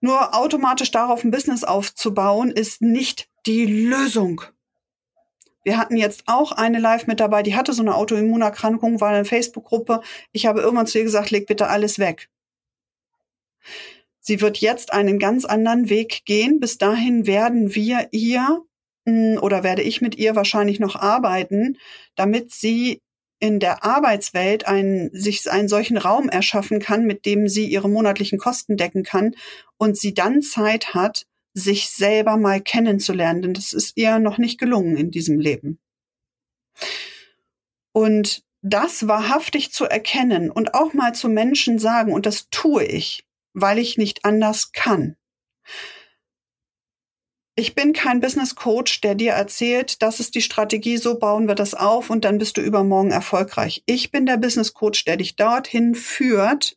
Nur 0.00 0.34
automatisch 0.34 0.90
darauf 0.90 1.24
ein 1.24 1.30
Business 1.30 1.64
aufzubauen, 1.64 2.50
ist 2.50 2.82
nicht 2.82 3.28
die 3.46 3.64
Lösung. 3.64 4.42
Wir 5.62 5.78
hatten 5.78 5.96
jetzt 5.96 6.24
auch 6.26 6.52
eine 6.52 6.78
Live 6.78 7.06
mit 7.06 7.18
dabei, 7.18 7.42
die 7.42 7.56
hatte 7.56 7.72
so 7.72 7.82
eine 7.82 7.94
Autoimmunerkrankung, 7.94 9.00
war 9.00 9.08
in 9.10 9.16
einer 9.16 9.24
Facebook-Gruppe. 9.24 10.00
Ich 10.32 10.46
habe 10.46 10.60
irgendwann 10.60 10.86
zu 10.86 10.98
ihr 10.98 11.04
gesagt, 11.04 11.30
leg 11.30 11.46
bitte 11.46 11.68
alles 11.68 11.98
weg. 11.98 12.30
Sie 14.20 14.40
wird 14.40 14.58
jetzt 14.58 14.92
einen 14.92 15.18
ganz 15.18 15.44
anderen 15.44 15.88
Weg 15.88 16.24
gehen. 16.24 16.60
Bis 16.60 16.78
dahin 16.78 17.26
werden 17.26 17.74
wir 17.74 18.08
ihr 18.12 18.65
oder 19.06 19.62
werde 19.62 19.82
ich 19.82 20.00
mit 20.00 20.16
ihr 20.16 20.34
wahrscheinlich 20.34 20.80
noch 20.80 20.96
arbeiten, 20.96 21.78
damit 22.16 22.52
sie 22.52 23.00
in 23.38 23.60
der 23.60 23.84
Arbeitswelt 23.84 24.66
einen, 24.66 25.10
sich 25.12 25.50
einen 25.50 25.68
solchen 25.68 25.98
Raum 25.98 26.28
erschaffen 26.28 26.80
kann, 26.80 27.04
mit 27.04 27.26
dem 27.26 27.48
sie 27.48 27.66
ihre 27.66 27.88
monatlichen 27.88 28.38
Kosten 28.38 28.76
decken 28.76 29.02
kann 29.02 29.34
und 29.76 29.96
sie 29.96 30.14
dann 30.14 30.42
Zeit 30.42 30.94
hat, 30.94 31.26
sich 31.52 31.88
selber 31.88 32.36
mal 32.36 32.60
kennenzulernen, 32.60 33.42
denn 33.42 33.54
das 33.54 33.72
ist 33.72 33.96
ihr 33.96 34.18
noch 34.18 34.38
nicht 34.38 34.58
gelungen 34.58 34.96
in 34.96 35.10
diesem 35.10 35.38
Leben. 35.38 35.78
Und 37.92 38.42
das 38.62 39.06
wahrhaftig 39.06 39.72
zu 39.72 39.84
erkennen 39.84 40.50
und 40.50 40.74
auch 40.74 40.92
mal 40.92 41.14
zu 41.14 41.28
Menschen 41.28 41.78
sagen, 41.78 42.12
und 42.12 42.26
das 42.26 42.48
tue 42.50 42.84
ich, 42.84 43.24
weil 43.54 43.78
ich 43.78 43.96
nicht 43.96 44.24
anders 44.24 44.72
kann. 44.72 45.16
Ich 47.58 47.74
bin 47.74 47.94
kein 47.94 48.20
Business 48.20 48.54
Coach, 48.54 49.00
der 49.00 49.14
dir 49.14 49.32
erzählt, 49.32 50.02
das 50.02 50.20
ist 50.20 50.34
die 50.34 50.42
Strategie, 50.42 50.98
so 50.98 51.18
bauen 51.18 51.48
wir 51.48 51.54
das 51.54 51.72
auf 51.72 52.10
und 52.10 52.26
dann 52.26 52.36
bist 52.36 52.58
du 52.58 52.60
übermorgen 52.60 53.10
erfolgreich. 53.10 53.82
Ich 53.86 54.10
bin 54.10 54.26
der 54.26 54.36
Business 54.36 54.74
Coach, 54.74 55.06
der 55.06 55.16
dich 55.16 55.36
dorthin 55.36 55.94
führt, 55.94 56.76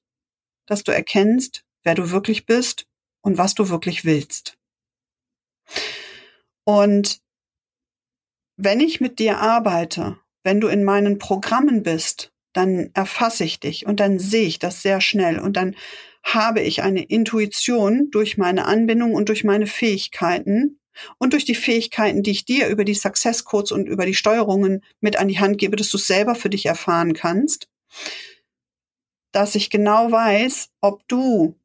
dass 0.67 0.85
du 0.85 0.93
erkennst, 0.93 1.65
wer 1.83 1.95
du 1.95 2.11
wirklich 2.11 2.45
bist 2.45 2.87
und 3.21 3.37
was 3.37 3.55
du 3.55 3.67
wirklich 3.67 4.05
willst. 4.05 4.57
Und 6.63 7.19
wenn 8.55 8.79
ich 8.79 9.01
mit 9.01 9.19
dir 9.19 9.39
arbeite, 9.39 10.17
wenn 10.43 10.61
du 10.61 10.69
in 10.69 10.85
meinen 10.85 11.19
Programmen 11.19 11.83
bist, 11.83 12.31
dann 12.53 12.89
erfasse 12.93 13.43
ich 13.43 13.59
dich 13.59 13.85
und 13.85 13.99
dann 13.99 14.17
sehe 14.17 14.47
ich 14.47 14.59
das 14.59 14.81
sehr 14.81 15.01
schnell 15.01 15.39
und 15.39 15.57
dann 15.57 15.75
habe 16.23 16.61
ich 16.61 16.81
eine 16.81 17.03
Intuition 17.03 18.09
durch 18.11 18.37
meine 18.37 18.65
Anbindung 18.65 19.13
und 19.13 19.29
durch 19.29 19.43
meine 19.43 19.67
Fähigkeiten 19.67 20.79
und 21.17 21.33
durch 21.33 21.45
die 21.45 21.55
Fähigkeiten, 21.55 22.23
die 22.23 22.31
ich 22.31 22.45
dir 22.45 22.67
über 22.67 22.83
die 22.83 22.93
Success 22.93 23.45
Codes 23.45 23.71
und 23.71 23.87
über 23.87 24.05
die 24.05 24.13
Steuerungen 24.13 24.83
mit 24.99 25.17
an 25.17 25.27
die 25.27 25.39
Hand 25.39 25.57
gebe, 25.57 25.75
dass 25.75 25.89
du 25.89 25.97
es 25.97 26.07
selber 26.07 26.35
für 26.35 26.49
dich 26.49 26.65
erfahren 26.65 27.13
kannst, 27.13 27.67
dass 29.31 29.55
ich 29.55 29.69
genau 29.69 30.11
weiß, 30.11 30.69
ob 30.81 31.07
du 31.07 31.58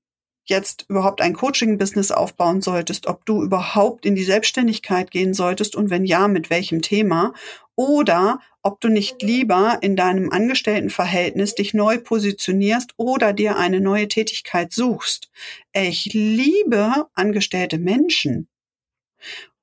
jetzt 0.46 0.86
überhaupt 0.88 1.20
ein 1.20 1.34
Coaching-Business 1.34 2.10
aufbauen 2.10 2.60
solltest, 2.60 3.06
ob 3.06 3.24
du 3.26 3.42
überhaupt 3.42 4.04
in 4.06 4.14
die 4.14 4.24
Selbstständigkeit 4.24 5.10
gehen 5.10 5.34
solltest 5.34 5.76
und 5.76 5.90
wenn 5.90 6.04
ja, 6.04 6.28
mit 6.28 6.50
welchem 6.50 6.82
Thema 6.82 7.32
oder 7.76 8.40
ob 8.62 8.80
du 8.80 8.88
nicht 8.88 9.22
lieber 9.22 9.78
in 9.82 9.96
deinem 9.96 10.30
Angestelltenverhältnis 10.30 11.54
dich 11.54 11.74
neu 11.74 11.98
positionierst 11.98 12.94
oder 12.96 13.32
dir 13.32 13.56
eine 13.56 13.80
neue 13.80 14.08
Tätigkeit 14.08 14.72
suchst. 14.72 15.30
Ich 15.72 16.12
liebe 16.12 17.06
angestellte 17.14 17.78
Menschen. 17.78 18.48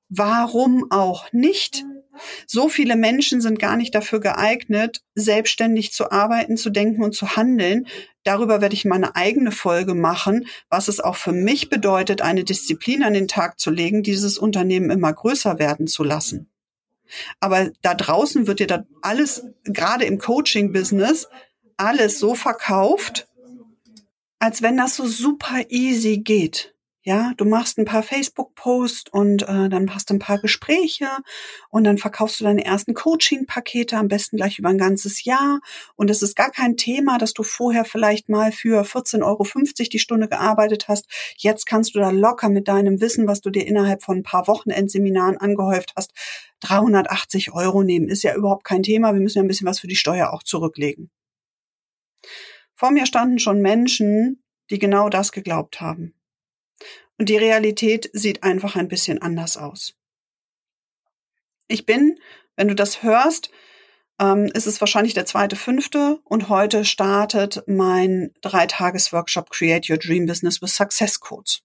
Warum 0.08 0.90
auch 0.90 1.32
nicht? 1.32 1.84
So 2.46 2.68
viele 2.68 2.96
Menschen 2.96 3.40
sind 3.40 3.58
gar 3.58 3.76
nicht 3.76 3.94
dafür 3.94 4.20
geeignet, 4.20 5.02
selbstständig 5.14 5.92
zu 5.92 6.10
arbeiten, 6.10 6.56
zu 6.56 6.70
denken 6.70 7.02
und 7.02 7.14
zu 7.14 7.36
handeln. 7.36 7.86
Darüber 8.24 8.60
werde 8.60 8.74
ich 8.74 8.84
meine 8.84 9.16
eigene 9.16 9.50
Folge 9.50 9.94
machen, 9.94 10.46
was 10.68 10.88
es 10.88 11.00
auch 11.00 11.16
für 11.16 11.32
mich 11.32 11.70
bedeutet, 11.70 12.20
eine 12.20 12.44
Disziplin 12.44 13.02
an 13.02 13.14
den 13.14 13.28
Tag 13.28 13.58
zu 13.58 13.70
legen, 13.70 14.02
dieses 14.02 14.38
Unternehmen 14.38 14.90
immer 14.90 15.12
größer 15.12 15.58
werden 15.58 15.86
zu 15.86 16.04
lassen. 16.04 16.48
Aber 17.40 17.70
da 17.82 17.94
draußen 17.94 18.46
wird 18.46 18.60
dir 18.60 18.66
da 18.66 18.84
alles, 19.02 19.44
gerade 19.64 20.04
im 20.04 20.18
Coaching-Business, 20.18 21.28
alles 21.76 22.18
so 22.18 22.34
verkauft, 22.34 23.28
als 24.38 24.62
wenn 24.62 24.76
das 24.76 24.96
so 24.96 25.06
super 25.06 25.62
easy 25.68 26.18
geht. 26.18 26.71
Ja, 27.04 27.32
du 27.36 27.44
machst 27.44 27.78
ein 27.78 27.84
paar 27.84 28.04
Facebook-Posts 28.04 29.10
und 29.10 29.42
äh, 29.42 29.68
dann 29.68 29.92
hast 29.92 30.08
du 30.08 30.14
ein 30.14 30.20
paar 30.20 30.38
Gespräche 30.38 31.08
und 31.68 31.82
dann 31.82 31.98
verkaufst 31.98 32.38
du 32.38 32.44
deine 32.44 32.64
ersten 32.64 32.94
Coaching-Pakete, 32.94 33.96
am 33.96 34.06
besten 34.06 34.36
gleich 34.36 34.60
über 34.60 34.68
ein 34.68 34.78
ganzes 34.78 35.24
Jahr. 35.24 35.58
Und 35.96 36.10
es 36.10 36.22
ist 36.22 36.36
gar 36.36 36.52
kein 36.52 36.76
Thema, 36.76 37.18
dass 37.18 37.32
du 37.32 37.42
vorher 37.42 37.84
vielleicht 37.84 38.28
mal 38.28 38.52
für 38.52 38.82
14,50 38.82 39.22
Euro 39.24 39.44
die 39.90 39.98
Stunde 39.98 40.28
gearbeitet 40.28 40.86
hast. 40.86 41.06
Jetzt 41.36 41.66
kannst 41.66 41.96
du 41.96 41.98
da 41.98 42.10
locker 42.10 42.48
mit 42.48 42.68
deinem 42.68 43.00
Wissen, 43.00 43.26
was 43.26 43.40
du 43.40 43.50
dir 43.50 43.66
innerhalb 43.66 44.04
von 44.04 44.18
ein 44.18 44.22
paar 44.22 44.46
Wochenendseminaren 44.46 45.38
angehäuft 45.38 45.94
hast, 45.96 46.12
380 46.60 47.52
Euro 47.52 47.82
nehmen. 47.82 48.08
Ist 48.08 48.22
ja 48.22 48.36
überhaupt 48.36 48.62
kein 48.62 48.84
Thema. 48.84 49.12
Wir 49.12 49.20
müssen 49.20 49.38
ja 49.38 49.42
ein 49.42 49.48
bisschen 49.48 49.66
was 49.66 49.80
für 49.80 49.88
die 49.88 49.96
Steuer 49.96 50.32
auch 50.32 50.44
zurücklegen. 50.44 51.10
Vor 52.76 52.92
mir 52.92 53.06
standen 53.06 53.40
schon 53.40 53.60
Menschen, 53.60 54.44
die 54.70 54.78
genau 54.78 55.08
das 55.08 55.32
geglaubt 55.32 55.80
haben. 55.80 56.14
Und 57.22 57.28
die 57.28 57.36
Realität 57.36 58.10
sieht 58.14 58.42
einfach 58.42 58.74
ein 58.74 58.88
bisschen 58.88 59.22
anders 59.22 59.56
aus. 59.56 59.94
Ich 61.68 61.86
bin, 61.86 62.18
wenn 62.56 62.66
du 62.66 62.74
das 62.74 63.04
hörst, 63.04 63.52
ähm, 64.20 64.46
ist 64.46 64.66
es 64.66 64.80
wahrscheinlich 64.80 65.14
der 65.14 65.24
zweite, 65.24 65.54
fünfte 65.54 66.18
und 66.24 66.48
heute 66.48 66.84
startet 66.84 67.62
mein 67.68 68.32
Dreitages-Workshop 68.40 69.50
Create 69.50 69.88
Your 69.88 69.98
Dream 69.98 70.26
Business 70.26 70.60
with 70.60 70.74
Success 70.74 71.20
Codes. 71.20 71.62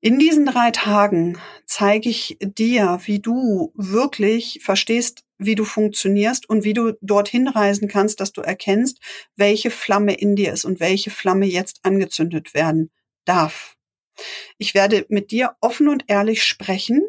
In 0.00 0.18
diesen 0.18 0.46
drei 0.46 0.70
Tagen 0.70 1.38
zeige 1.66 2.08
ich 2.08 2.38
dir, 2.40 3.00
wie 3.04 3.20
du 3.20 3.70
wirklich 3.74 4.60
verstehst, 4.62 5.24
wie 5.36 5.56
du 5.56 5.66
funktionierst 5.66 6.48
und 6.48 6.64
wie 6.64 6.72
du 6.72 6.94
dorthin 7.02 7.48
reisen 7.48 7.88
kannst, 7.88 8.20
dass 8.20 8.32
du 8.32 8.40
erkennst, 8.40 9.00
welche 9.36 9.70
Flamme 9.70 10.14
in 10.14 10.36
dir 10.36 10.54
ist 10.54 10.64
und 10.64 10.80
welche 10.80 11.10
Flamme 11.10 11.44
jetzt 11.44 11.80
angezündet 11.82 12.54
werden 12.54 12.90
darf. 13.26 13.73
Ich 14.58 14.74
werde 14.74 15.06
mit 15.08 15.30
dir 15.30 15.56
offen 15.60 15.88
und 15.88 16.04
ehrlich 16.08 16.42
sprechen, 16.42 17.02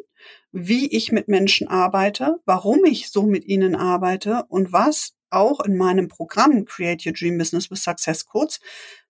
wie 0.51 0.87
ich 0.87 1.11
mit 1.11 1.27
Menschen 1.27 1.67
arbeite, 1.67 2.37
warum 2.45 2.85
ich 2.85 3.09
so 3.09 3.23
mit 3.23 3.45
ihnen 3.45 3.75
arbeite 3.75 4.45
und 4.47 4.71
was 4.71 5.13
auch 5.29 5.59
in 5.59 5.75
meinem 5.75 6.07
Programm 6.07 6.65
Create 6.65 7.05
Your 7.05 7.13
Dream 7.13 7.37
Business 7.37 7.69
with 7.69 7.83
Success 7.83 8.25
Codes 8.25 8.59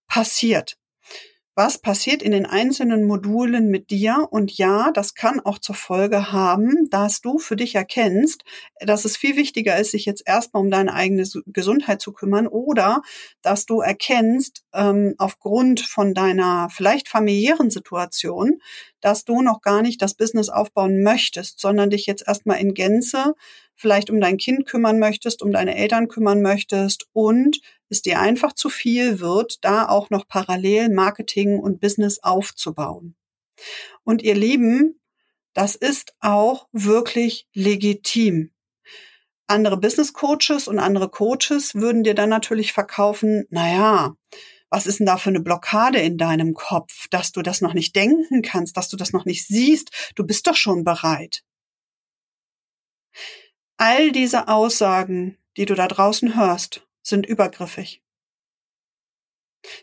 passiert 0.08 0.78
was 1.56 1.78
passiert 1.78 2.22
in 2.22 2.34
den 2.34 2.46
einzelnen 2.46 3.06
Modulen 3.06 3.70
mit 3.70 3.90
dir. 3.90 4.28
Und 4.30 4.58
ja, 4.58 4.92
das 4.92 5.16
kann 5.16 5.40
auch 5.40 5.58
zur 5.58 5.76
Folge 5.76 6.34
haben, 6.34 6.90
dass 6.90 7.22
du 7.22 7.40
für 7.40 7.56
dich 7.56 7.76
erkennst, 7.76 8.44
dass 8.82 9.06
es 9.06 9.16
viel 9.16 9.38
wichtiger 9.38 9.78
ist, 9.80 9.92
sich 9.92 10.06
jetzt 10.06 10.24
erstmal 10.26 10.62
um 10.62 10.70
deine 10.70 10.94
eigene 10.94 11.24
Gesundheit 11.48 12.02
zu 12.02 12.12
kümmern 12.12 12.48
oder 12.48 13.02
dass 13.42 13.66
du 13.66 13.80
erkennst, 13.80 14.64
ähm, 14.74 15.16
aufgrund 15.18 15.80
von 15.80 16.14
deiner 16.14 16.70
vielleicht 16.70 17.08
familiären 17.08 17.70
Situation, 17.70 18.60
dass 19.00 19.24
du 19.24 19.42
noch 19.42 19.62
gar 19.62 19.82
nicht 19.82 20.02
das 20.02 20.14
Business 20.14 20.50
aufbauen 20.50 21.04
möchtest, 21.04 21.62
sondern 21.62 21.90
dich 21.90 22.06
jetzt 22.06 22.28
erstmal 22.28 22.60
in 22.60 22.74
Gänze 22.74 23.34
vielleicht 23.76 24.10
um 24.10 24.20
dein 24.20 24.38
Kind 24.38 24.66
kümmern 24.66 25.00
möchtest, 25.00 25.42
um 25.42 25.52
deine 25.52 25.76
Eltern 25.76 26.08
kümmern 26.08 26.42
möchtest 26.42 27.08
und 27.14 27.60
es 27.90 28.02
dir 28.02 28.20
einfach 28.20 28.54
zu 28.54 28.70
viel 28.70 29.20
wird, 29.20 29.64
da 29.64 29.88
auch 29.88 30.10
noch 30.10 30.28
parallel 30.28 30.90
Marketing 30.90 31.60
und 31.60 31.80
Business 31.80 32.20
aufzubauen. 32.24 33.16
Und 34.04 34.22
ihr 34.22 34.36
Lieben, 34.36 35.00
das 35.54 35.76
ist 35.76 36.14
auch 36.20 36.68
wirklich 36.72 37.48
legitim. 37.54 38.52
Andere 39.48 39.78
Business 39.78 40.14
Coaches 40.14 40.68
und 40.68 40.80
andere 40.80 41.10
Coaches 41.10 41.76
würden 41.76 42.04
dir 42.04 42.16
dann 42.16 42.30
natürlich 42.30 42.74
verkaufen, 42.74 43.46
naja, 43.50 44.16
was 44.70 44.88
ist 44.88 45.00
denn 45.00 45.06
da 45.06 45.18
für 45.18 45.30
eine 45.30 45.40
Blockade 45.40 46.00
in 46.00 46.18
deinem 46.18 46.54
Kopf, 46.54 47.08
dass 47.10 47.32
du 47.32 47.42
das 47.42 47.62
noch 47.62 47.74
nicht 47.74 47.96
denken 47.96 48.42
kannst, 48.42 48.76
dass 48.76 48.90
du 48.90 48.98
das 48.98 49.14
noch 49.14 49.26
nicht 49.26 49.48
siehst, 49.48 50.14
du 50.16 50.26
bist 50.26 50.48
doch 50.48 50.56
schon 50.56 50.84
bereit. 50.84 51.44
All 53.78 54.12
diese 54.12 54.48
Aussagen, 54.48 55.38
die 55.58 55.66
du 55.66 55.76
da 55.76 55.88
draußen 55.88 56.36
hörst, 56.36 56.85
sind 57.06 57.26
übergriffig. 57.26 58.02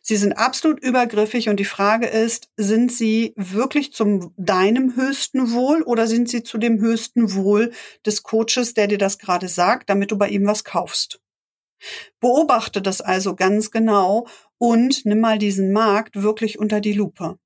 Sie 0.00 0.17
sind 0.17 0.35
absolut 0.35 0.81
übergriffig 0.81 1.49
und 1.49 1.59
die 1.59 1.64
Frage 1.64 2.07
ist, 2.07 2.50
sind 2.57 2.93
sie 2.93 3.33
wirklich 3.37 3.93
zum 3.93 4.33
deinem 4.37 4.97
höchsten 4.97 5.52
Wohl 5.52 5.83
oder 5.83 6.07
sind 6.07 6.29
sie 6.29 6.43
zu 6.43 6.59
dem 6.59 6.81
höchsten 6.81 7.35
Wohl 7.35 7.73
des 8.07 8.23
Coaches, 8.23 8.75
der 8.75 8.87
dir 8.87 8.99
das 8.99 9.19
gerade 9.19 9.49
sagt, 9.49 9.91
damit 9.91 10.11
du 10.11 10.19
bei 10.19 10.29
ihm 10.29 10.47
was 10.47 10.64
kaufst? 10.64 11.21
Beobachte 12.21 12.81
das 12.81 13.00
also 13.00 13.35
ganz 13.35 13.73
genau 13.73 14.29
und 14.59 15.05
nimm 15.05 15.21
mal 15.21 15.38
diesen 15.38 15.73
Markt 15.73 16.23
wirklich 16.23 16.59
unter 16.59 16.81
die 16.81 16.93
Lupe. 16.93 17.38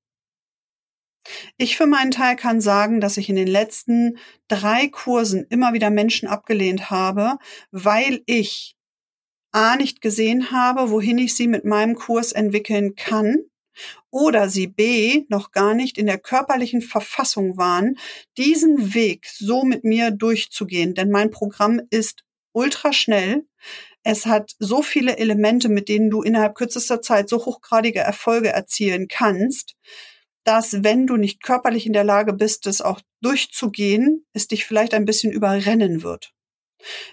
Ich 1.57 1.75
für 1.75 1.87
meinen 1.87 2.11
Teil 2.11 2.35
kann 2.35 2.61
sagen, 2.61 3.01
dass 3.01 3.17
ich 3.17 3.29
in 3.29 3.35
den 3.35 3.47
letzten 3.47 4.17
drei 4.47 4.87
Kursen 4.87 5.45
immer 5.49 5.73
wieder 5.73 5.89
Menschen 5.89 6.27
abgelehnt 6.27 6.89
habe, 6.89 7.37
weil 7.71 8.21
ich 8.27 8.76
A 9.57 9.75
nicht 9.75 10.01
gesehen 10.01 10.51
habe, 10.51 10.91
wohin 10.91 11.17
ich 11.17 11.33
sie 11.33 11.47
mit 11.47 11.65
meinem 11.65 11.95
Kurs 11.95 12.31
entwickeln 12.31 12.93
kann 12.93 13.37
oder 14.11 14.49
sie 14.49 14.67
B 14.67 15.23
noch 15.29 15.51
gar 15.51 15.73
nicht 15.73 15.97
in 15.97 16.05
der 16.05 16.19
körperlichen 16.19 16.83
Verfassung 16.83 17.57
waren, 17.57 17.97
diesen 18.37 18.93
Weg 18.93 19.25
so 19.25 19.63
mit 19.63 19.83
mir 19.83 20.11
durchzugehen. 20.11 20.93
Denn 20.93 21.09
mein 21.09 21.31
Programm 21.31 21.81
ist 21.89 22.21
ultra 22.51 22.93
schnell. 22.93 23.47
Es 24.03 24.27
hat 24.27 24.51
so 24.59 24.83
viele 24.83 25.17
Elemente, 25.17 25.69
mit 25.69 25.89
denen 25.89 26.11
du 26.11 26.21
innerhalb 26.21 26.53
kürzester 26.53 27.01
Zeit 27.01 27.27
so 27.27 27.43
hochgradige 27.43 28.01
Erfolge 28.01 28.49
erzielen 28.49 29.07
kannst, 29.07 29.73
dass 30.43 30.83
wenn 30.83 31.07
du 31.07 31.17
nicht 31.17 31.41
körperlich 31.41 31.87
in 31.87 31.93
der 31.93 32.03
Lage 32.03 32.33
bist, 32.33 32.67
es 32.67 32.79
auch 32.79 33.01
durchzugehen, 33.21 34.23
es 34.33 34.47
dich 34.47 34.65
vielleicht 34.65 34.93
ein 34.93 35.05
bisschen 35.05 35.31
überrennen 35.31 36.03
wird. 36.03 36.36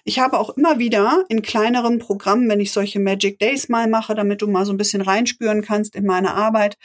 Ich 0.04 0.18
habe 0.18 0.38
auch 0.38 0.50
immer 0.50 0.78
wieder 0.78 1.24
in 1.28 1.42
kleineren 1.42 1.98
Programmen, 1.98 2.48
wenn 2.48 2.60
ich 2.60 2.72
solche 2.72 3.00
Magic 3.00 3.38
Days 3.38 3.68
mal 3.68 3.88
mache, 3.88 4.14
damit 4.14 4.42
du 4.42 4.46
mal 4.46 4.66
so 4.66 4.72
ein 4.72 4.76
bisschen 4.76 5.00
reinspüren 5.00 5.62
kannst 5.62 5.96
in 5.96 6.04
meine 6.04 6.34
Arbeit, 6.34 6.76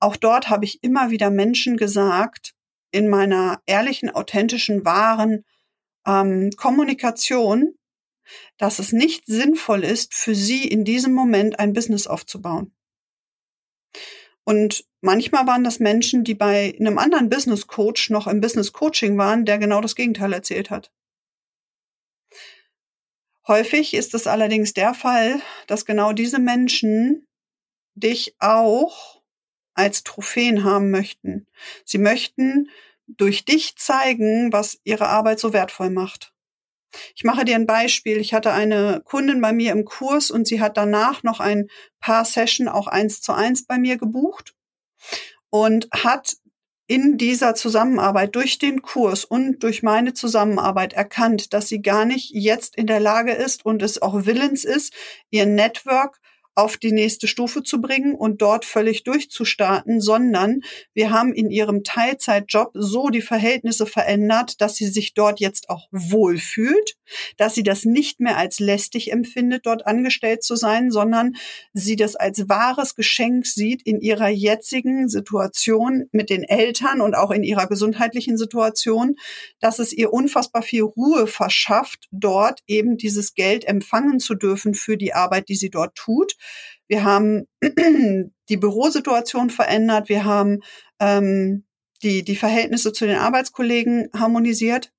auch 0.00 0.16
dort 0.16 0.48
habe 0.48 0.64
ich 0.64 0.82
immer 0.82 1.10
wieder 1.10 1.30
Menschen 1.30 1.76
gesagt, 1.76 2.54
in 2.90 3.08
meiner 3.08 3.60
ehrlichen, 3.66 4.10
authentischen, 4.10 4.84
wahren 4.84 5.44
ähm, 6.06 6.50
Kommunikation, 6.56 7.74
dass 8.58 8.78
es 8.78 8.92
nicht 8.92 9.26
sinnvoll 9.26 9.84
ist, 9.84 10.14
für 10.14 10.34
sie 10.34 10.66
in 10.66 10.84
diesem 10.84 11.12
Moment 11.12 11.58
ein 11.58 11.72
Business 11.72 12.06
aufzubauen. 12.06 12.72
Und 14.44 14.84
manchmal 15.00 15.46
waren 15.46 15.64
das 15.64 15.80
Menschen, 15.80 16.22
die 16.22 16.34
bei 16.34 16.76
einem 16.78 16.98
anderen 16.98 17.28
Business 17.28 17.66
Coach 17.66 18.10
noch 18.10 18.26
im 18.26 18.40
Business 18.40 18.72
Coaching 18.72 19.18
waren, 19.18 19.44
der 19.44 19.58
genau 19.58 19.80
das 19.80 19.96
Gegenteil 19.96 20.32
erzählt 20.32 20.70
hat. 20.70 20.92
Häufig 23.48 23.94
ist 23.94 24.14
es 24.14 24.26
allerdings 24.26 24.74
der 24.74 24.92
Fall, 24.92 25.40
dass 25.66 25.84
genau 25.84 26.12
diese 26.12 26.40
Menschen 26.40 27.26
dich 27.94 28.34
auch 28.40 29.22
als 29.74 30.02
Trophäen 30.02 30.64
haben 30.64 30.90
möchten. 30.90 31.46
Sie 31.84 31.98
möchten 31.98 32.70
durch 33.06 33.44
dich 33.44 33.76
zeigen, 33.76 34.52
was 34.52 34.80
ihre 34.84 35.08
Arbeit 35.08 35.38
so 35.38 35.52
wertvoll 35.52 35.90
macht. 35.90 36.32
Ich 37.14 37.24
mache 37.24 37.44
dir 37.44 37.54
ein 37.54 37.66
Beispiel. 37.66 38.18
Ich 38.18 38.34
hatte 38.34 38.52
eine 38.52 39.02
Kundin 39.04 39.40
bei 39.40 39.52
mir 39.52 39.72
im 39.72 39.84
Kurs 39.84 40.30
und 40.30 40.48
sie 40.48 40.60
hat 40.60 40.76
danach 40.76 41.22
noch 41.22 41.40
ein 41.40 41.68
paar 42.00 42.24
Session 42.24 42.68
auch 42.68 42.86
eins 42.86 43.20
zu 43.20 43.32
eins 43.32 43.66
bei 43.66 43.78
mir 43.78 43.96
gebucht 43.96 44.54
und 45.50 45.88
hat 45.92 46.36
in 46.86 47.18
dieser 47.18 47.54
Zusammenarbeit 47.54 48.34
durch 48.36 48.58
den 48.58 48.82
Kurs 48.82 49.24
und 49.24 49.62
durch 49.62 49.82
meine 49.82 50.14
Zusammenarbeit 50.14 50.92
erkannt, 50.92 51.52
dass 51.52 51.68
sie 51.68 51.82
gar 51.82 52.04
nicht 52.04 52.30
jetzt 52.32 52.76
in 52.76 52.86
der 52.86 53.00
Lage 53.00 53.32
ist 53.32 53.64
und 53.64 53.82
es 53.82 54.00
auch 54.00 54.26
willens 54.26 54.64
ist, 54.64 54.94
ihr 55.30 55.46
Network 55.46 56.20
auf 56.56 56.78
die 56.78 56.90
nächste 56.90 57.28
Stufe 57.28 57.62
zu 57.62 57.82
bringen 57.82 58.14
und 58.14 58.40
dort 58.40 58.64
völlig 58.64 59.04
durchzustarten, 59.04 60.00
sondern 60.00 60.62
wir 60.94 61.10
haben 61.10 61.34
in 61.34 61.50
ihrem 61.50 61.84
Teilzeitjob 61.84 62.70
so 62.72 63.10
die 63.10 63.20
Verhältnisse 63.20 63.84
verändert, 63.84 64.60
dass 64.62 64.74
sie 64.74 64.86
sich 64.86 65.12
dort 65.12 65.38
jetzt 65.38 65.68
auch 65.68 65.86
wohlfühlt, 65.92 66.96
dass 67.36 67.54
sie 67.54 67.62
das 67.62 67.84
nicht 67.84 68.20
mehr 68.20 68.38
als 68.38 68.58
lästig 68.58 69.12
empfindet, 69.12 69.66
dort 69.66 69.86
angestellt 69.86 70.42
zu 70.42 70.56
sein, 70.56 70.90
sondern 70.90 71.36
sie 71.74 71.94
das 71.94 72.16
als 72.16 72.48
wahres 72.48 72.94
Geschenk 72.94 73.46
sieht 73.46 73.82
in 73.82 74.00
ihrer 74.00 74.28
jetzigen 74.28 75.10
Situation 75.10 76.08
mit 76.10 76.30
den 76.30 76.42
Eltern 76.42 77.02
und 77.02 77.14
auch 77.14 77.32
in 77.32 77.42
ihrer 77.42 77.66
gesundheitlichen 77.66 78.38
Situation, 78.38 79.16
dass 79.60 79.78
es 79.78 79.92
ihr 79.92 80.10
unfassbar 80.10 80.62
viel 80.62 80.84
Ruhe 80.84 81.26
verschafft, 81.26 82.06
dort 82.12 82.60
eben 82.66 82.96
dieses 82.96 83.34
Geld 83.34 83.68
empfangen 83.68 84.20
zu 84.20 84.34
dürfen 84.34 84.72
für 84.72 84.96
die 84.96 85.12
Arbeit, 85.12 85.50
die 85.50 85.56
sie 85.56 85.68
dort 85.68 85.94
tut 85.96 86.34
wir 86.88 87.04
haben 87.04 87.46
die 88.48 88.56
Bürosituation 88.56 89.50
verändert. 89.50 90.08
Wir 90.08 90.24
haben 90.24 90.60
ähm, 91.00 91.64
die, 92.02 92.22
die 92.22 92.36
Verhältnisse 92.36 92.92
zu 92.92 93.06
den 93.06 93.18
Arbeitskollegen 93.18 94.08
harmonisiert. 94.14 94.92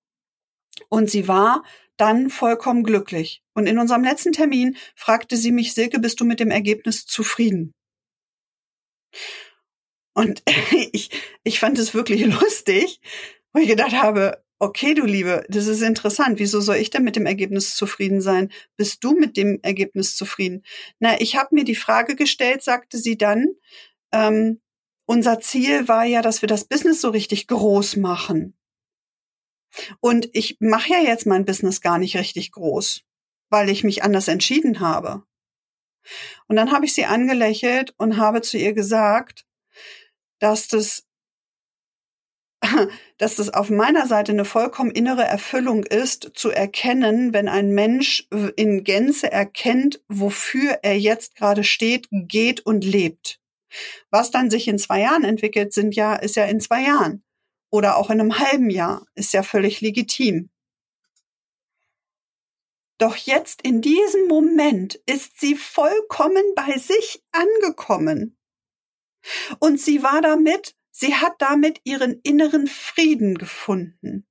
Und 0.90 1.10
sie 1.10 1.28
war 1.28 1.64
dann 1.98 2.30
vollkommen 2.30 2.84
glücklich. 2.84 3.42
Und 3.54 3.68
in 3.68 3.80
unserem 3.80 4.04
letzten 4.04 4.32
Termin 4.32 4.78
fragte 4.96 5.36
sie 5.36 5.52
mich, 5.52 5.74
Silke, 5.74 6.00
bist 6.00 6.20
du 6.20 6.26
mit 6.26 6.40
dem 6.40 6.52
Ergebnis 6.52 7.06
zufrieden? 7.06 7.74
Und 10.14 10.44
ich, 10.92 11.10
ich 11.44 11.60
fand 11.60 11.80
es 11.80 11.94
wirklich 11.94 12.26
lustig, 12.42 13.00
wo 13.54 13.60
ich 13.60 13.68
gedacht 13.68 13.94
habe, 13.94 14.44
okay, 14.60 14.94
du 14.94 15.06
Liebe, 15.06 15.46
das 15.50 15.68
ist 15.68 15.82
interessant. 15.82 16.40
Wieso 16.40 16.62
soll 16.62 16.78
ich 16.78 16.90
denn 16.90 17.04
mit 17.04 17.16
dem 17.16 17.26
Ergebnis 17.26 17.76
zufrieden 17.76 18.22
sein? 18.22 18.52
Bist 18.76 19.04
du 19.04 19.14
mit 19.14 19.38
dem 19.38 19.60
Ergebnis 19.62 20.16
zufrieden? 20.16 20.64
Na, 21.00 21.20
ich 21.22 21.36
habe 21.36 21.56
mir 21.56 21.64
die 21.64 21.76
Frage 21.76 22.16
gestellt, 22.16 22.64
sagte 22.64 22.98
sie 22.98 23.18
dann, 23.18 23.48
ähm, 24.12 24.62
unser 25.06 25.40
Ziel 25.40 25.88
war 25.88 26.06
ja, 26.06 26.22
dass 26.22 26.42
wir 26.42 26.48
das 26.48 26.66
Business 26.66 27.02
so 27.02 27.10
richtig 27.10 27.48
groß 27.48 27.98
machen. 27.98 28.58
Und 30.00 30.30
ich 30.34 30.58
mache 30.60 30.92
ja 30.92 31.00
jetzt 31.00 31.26
mein 31.26 31.46
Business 31.46 31.82
gar 31.82 31.98
nicht 31.98 32.18
richtig 32.18 32.52
groß, 32.52 33.04
weil 33.50 33.70
ich 33.70 33.84
mich 33.84 34.04
anders 34.04 34.28
entschieden 34.28 34.80
habe. 34.80 35.24
Und 36.48 36.56
dann 36.56 36.72
habe 36.72 36.86
ich 36.86 36.94
sie 36.94 37.06
angelächelt 37.06 37.94
und 37.98 38.18
habe 38.18 38.42
zu 38.42 38.58
ihr 38.58 38.74
gesagt, 38.74 39.46
dass 40.40 40.68
das 40.68 41.07
dass 43.18 43.36
das 43.36 43.54
auf 43.54 43.70
meiner 43.70 44.08
Seite 44.08 44.32
eine 44.32 44.46
vollkommen 44.46 44.92
innere 44.92 45.24
Erfüllung 45.24 45.84
ist, 45.84 46.32
zu 46.34 46.50
erkennen, 46.50 47.34
wenn 47.34 47.48
ein 47.48 47.72
Mensch 47.72 48.28
in 48.56 48.84
Gänze 48.84 49.32
erkennt, 49.32 50.02
wofür 50.08 50.80
er 50.82 50.98
jetzt 50.98 51.36
gerade 51.36 51.64
steht, 51.64 52.08
geht 52.12 52.62
und 52.62 52.84
lebt. 52.84 53.40
Was 54.10 54.32
dann 54.32 54.50
sich 54.50 54.68
in 54.68 54.80
zwei 54.80 55.02
Jahren 55.02 55.24
entwickelt, 55.24 55.74
sind 55.74 55.96
ja, 55.96 56.16
ist 56.16 56.36
ja 56.36 56.46
in 56.46 56.60
zwei 56.60 56.84
Jahren. 56.84 57.24
Oder 57.70 57.98
auch 57.98 58.10
in 58.10 58.20
einem 58.20 58.40
halben 58.40 58.70
Jahr, 58.70 59.06
ist 59.16 59.34
ja 59.34 59.44
völlig 59.44 59.82
legitim. 59.82 60.50
Doch 62.98 63.16
jetzt 63.16 63.62
in 63.62 63.82
diesem 63.82 64.28
Moment 64.28 64.96
ist 65.06 65.40
sie 65.40 65.56
vollkommen 65.56 66.44
bei 66.56 66.78
sich 66.78 67.22
angekommen. 67.32 68.38
Und 69.60 69.80
sie 69.80 70.02
war 70.02 70.22
damit 70.22 70.74
Sie 71.00 71.14
hat 71.14 71.36
damit 71.38 71.80
ihren 71.84 72.22
inneren 72.24 72.66
Frieden 72.66 73.38
gefunden. 73.38 74.26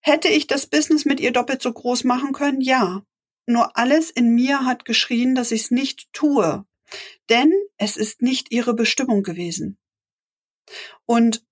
Hätte 0.00 0.28
ich 0.28 0.46
das 0.46 0.66
Business 0.66 1.06
mit 1.06 1.18
ihr 1.18 1.32
doppelt 1.32 1.62
so 1.62 1.72
groß 1.72 2.04
machen 2.04 2.34
können? 2.34 2.60
Ja. 2.60 3.02
Nur 3.46 3.78
alles 3.78 4.10
in 4.10 4.34
mir 4.34 4.66
hat 4.66 4.84
geschrien, 4.84 5.34
dass 5.34 5.50
ich 5.50 5.62
es 5.62 5.70
nicht 5.70 6.12
tue. 6.12 6.66
Denn 7.30 7.54
es 7.78 7.96
ist 7.96 8.20
nicht 8.20 8.52
ihre 8.52 8.74
Bestimmung 8.74 9.22
gewesen. 9.22 9.78
Und 11.06 11.42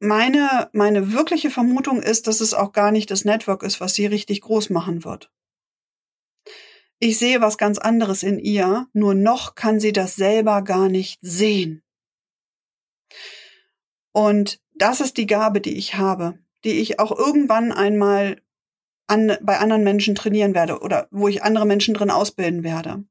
meine, 0.00 0.68
meine 0.72 1.12
wirkliche 1.12 1.50
Vermutung 1.50 2.02
ist, 2.02 2.26
dass 2.26 2.40
es 2.40 2.54
auch 2.54 2.72
gar 2.72 2.90
nicht 2.90 3.12
das 3.12 3.24
Network 3.24 3.62
ist, 3.62 3.80
was 3.80 3.94
sie 3.94 4.06
richtig 4.06 4.40
groß 4.40 4.70
machen 4.70 5.04
wird. 5.04 5.30
Ich 6.98 7.18
sehe 7.20 7.40
was 7.40 7.56
ganz 7.56 7.78
anderes 7.78 8.24
in 8.24 8.40
ihr, 8.40 8.88
nur 8.92 9.14
noch 9.14 9.54
kann 9.54 9.78
sie 9.78 9.92
das 9.92 10.16
selber 10.16 10.62
gar 10.62 10.88
nicht 10.88 11.20
sehen. 11.22 11.84
Und 14.12 14.60
das 14.74 15.00
ist 15.00 15.16
die 15.16 15.26
Gabe, 15.26 15.60
die 15.60 15.76
ich 15.76 15.94
habe, 15.94 16.38
die 16.64 16.80
ich 16.80 16.98
auch 16.98 17.16
irgendwann 17.16 17.72
einmal 17.72 18.40
an, 19.06 19.36
bei 19.40 19.58
anderen 19.58 19.84
Menschen 19.84 20.14
trainieren 20.14 20.54
werde 20.54 20.80
oder 20.80 21.08
wo 21.10 21.28
ich 21.28 21.42
andere 21.42 21.66
Menschen 21.66 21.94
drin 21.94 22.10
ausbilden 22.10 22.62
werde. 22.62 23.04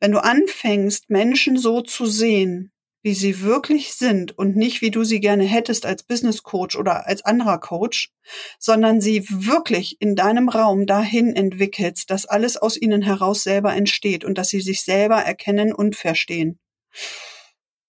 Wenn 0.00 0.12
du 0.12 0.18
anfängst, 0.18 1.10
Menschen 1.10 1.56
so 1.56 1.80
zu 1.80 2.06
sehen, 2.06 2.72
wie 3.02 3.14
sie 3.14 3.42
wirklich 3.42 3.94
sind 3.94 4.36
und 4.38 4.56
nicht 4.56 4.80
wie 4.80 4.90
du 4.90 5.04
sie 5.04 5.20
gerne 5.20 5.44
hättest 5.44 5.86
als 5.86 6.04
Business 6.04 6.42
Coach 6.42 6.76
oder 6.76 7.06
als 7.06 7.24
anderer 7.24 7.58
Coach, 7.58 8.12
sondern 8.58 9.00
sie 9.00 9.26
wirklich 9.28 10.00
in 10.00 10.14
deinem 10.14 10.48
Raum 10.48 10.86
dahin 10.86 11.34
entwickelst, 11.34 12.10
dass 12.10 12.26
alles 12.26 12.56
aus 12.56 12.80
ihnen 12.80 13.02
heraus 13.02 13.42
selber 13.42 13.74
entsteht 13.74 14.24
und 14.24 14.38
dass 14.38 14.48
sie 14.48 14.60
sich 14.60 14.82
selber 14.82 15.16
erkennen 15.16 15.72
und 15.72 15.96
verstehen. 15.96 16.58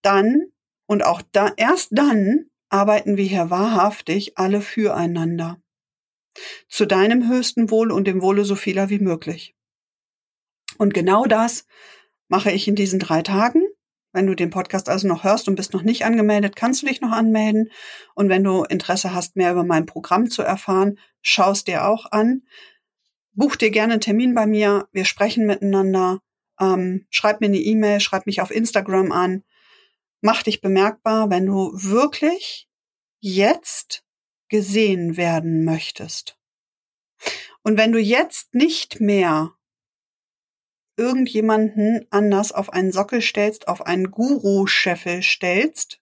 Dann 0.01 0.47
und 0.85 1.03
auch 1.03 1.21
da, 1.31 1.51
erst 1.57 1.89
dann 1.91 2.45
arbeiten 2.69 3.17
wir 3.17 3.25
hier 3.25 3.49
wahrhaftig 3.49 4.37
alle 4.37 4.61
füreinander. 4.61 5.61
Zu 6.67 6.85
deinem 6.85 7.29
höchsten 7.29 7.69
Wohl 7.69 7.91
und 7.91 8.05
dem 8.05 8.21
Wohle 8.21 8.45
so 8.45 8.55
vieler 8.55 8.89
wie 8.89 8.99
möglich. 8.99 9.55
Und 10.77 10.93
genau 10.93 11.25
das 11.25 11.67
mache 12.27 12.51
ich 12.51 12.67
in 12.67 12.75
diesen 12.75 12.99
drei 12.99 13.21
Tagen. 13.21 13.63
Wenn 14.11 14.27
du 14.27 14.35
den 14.35 14.49
Podcast 14.51 14.89
also 14.89 15.07
noch 15.07 15.23
hörst 15.23 15.47
und 15.47 15.55
bist 15.55 15.73
noch 15.73 15.81
nicht 15.81 16.05
angemeldet, 16.05 16.55
kannst 16.55 16.81
du 16.81 16.85
dich 16.85 17.01
noch 17.01 17.11
anmelden. 17.11 17.71
Und 18.15 18.29
wenn 18.29 18.43
du 18.43 18.63
Interesse 18.63 19.13
hast, 19.13 19.35
mehr 19.35 19.51
über 19.51 19.63
mein 19.63 19.85
Programm 19.85 20.29
zu 20.29 20.43
erfahren, 20.43 20.99
schaust 21.21 21.67
dir 21.67 21.85
auch 21.85 22.11
an. 22.11 22.43
Buch 23.33 23.55
dir 23.55 23.71
gerne 23.71 23.93
einen 23.93 24.01
Termin 24.01 24.35
bei 24.35 24.45
mir. 24.45 24.87
Wir 24.91 25.05
sprechen 25.05 25.45
miteinander. 25.47 26.19
Ähm, 26.59 27.07
schreib 27.09 27.41
mir 27.41 27.47
eine 27.47 27.57
E-Mail, 27.57 27.99
schreib 27.99 28.27
mich 28.27 28.41
auf 28.41 28.51
Instagram 28.51 29.11
an. 29.11 29.43
Mach 30.25 30.41
dich 30.41 30.61
bemerkbar, 30.61 31.29
wenn 31.29 31.47
du 31.47 31.71
wirklich 31.73 32.69
jetzt 33.19 34.05
gesehen 34.47 35.17
werden 35.17 35.65
möchtest. 35.65 36.39
Und 37.61 37.77
wenn 37.77 37.91
du 37.91 37.99
jetzt 37.99 38.55
nicht 38.55 39.01
mehr 39.01 39.51
irgendjemanden 40.95 42.07
anders 42.09 42.53
auf 42.53 42.71
einen 42.71 42.93
Sockel 42.93 43.21
stellst, 43.21 43.67
auf 43.67 43.85
einen 43.85 44.11
Guru-Scheffel 44.11 45.23
stellst, 45.23 45.99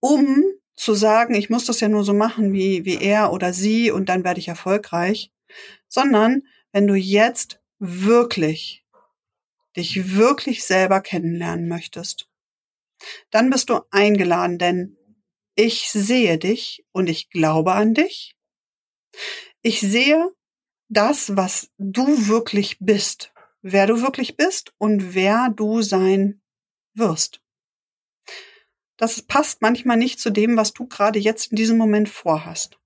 um 0.00 0.42
zu 0.74 0.94
sagen, 0.94 1.34
ich 1.34 1.50
muss 1.50 1.66
das 1.66 1.80
ja 1.80 1.88
nur 1.88 2.02
so 2.02 2.14
machen 2.14 2.54
wie, 2.54 2.86
wie 2.86 2.96
er 2.96 3.30
oder 3.30 3.52
sie 3.52 3.90
und 3.90 4.08
dann 4.08 4.24
werde 4.24 4.40
ich 4.40 4.48
erfolgreich, 4.48 5.30
sondern 5.86 6.44
wenn 6.72 6.86
du 6.86 6.94
jetzt 6.94 7.60
wirklich 7.78 8.86
dich 9.76 10.16
wirklich 10.16 10.64
selber 10.64 11.02
kennenlernen 11.02 11.68
möchtest, 11.68 12.30
dann 13.30 13.50
bist 13.50 13.70
du 13.70 13.80
eingeladen, 13.90 14.58
denn 14.58 14.96
ich 15.54 15.90
sehe 15.90 16.38
dich 16.38 16.84
und 16.92 17.08
ich 17.08 17.30
glaube 17.30 17.72
an 17.72 17.94
dich. 17.94 18.36
Ich 19.62 19.80
sehe 19.80 20.30
das, 20.88 21.36
was 21.36 21.70
du 21.78 22.28
wirklich 22.28 22.78
bist 22.78 23.32
wer 23.72 23.88
du 23.88 24.00
wirklich 24.00 24.36
bist 24.36 24.72
und 24.78 25.14
wer 25.14 25.48
du 25.54 25.82
sein 25.82 26.40
wirst. 26.94 27.40
Das 28.96 29.20
passt 29.22 29.60
manchmal 29.60 29.96
nicht 29.96 30.20
zu 30.20 30.30
dem, 30.30 30.56
was 30.56 30.72
du 30.72 30.86
gerade 30.86 31.18
jetzt 31.18 31.50
in 31.50 31.56
diesem 31.56 31.76
Moment 31.76 32.08
vorhast. 32.08 32.78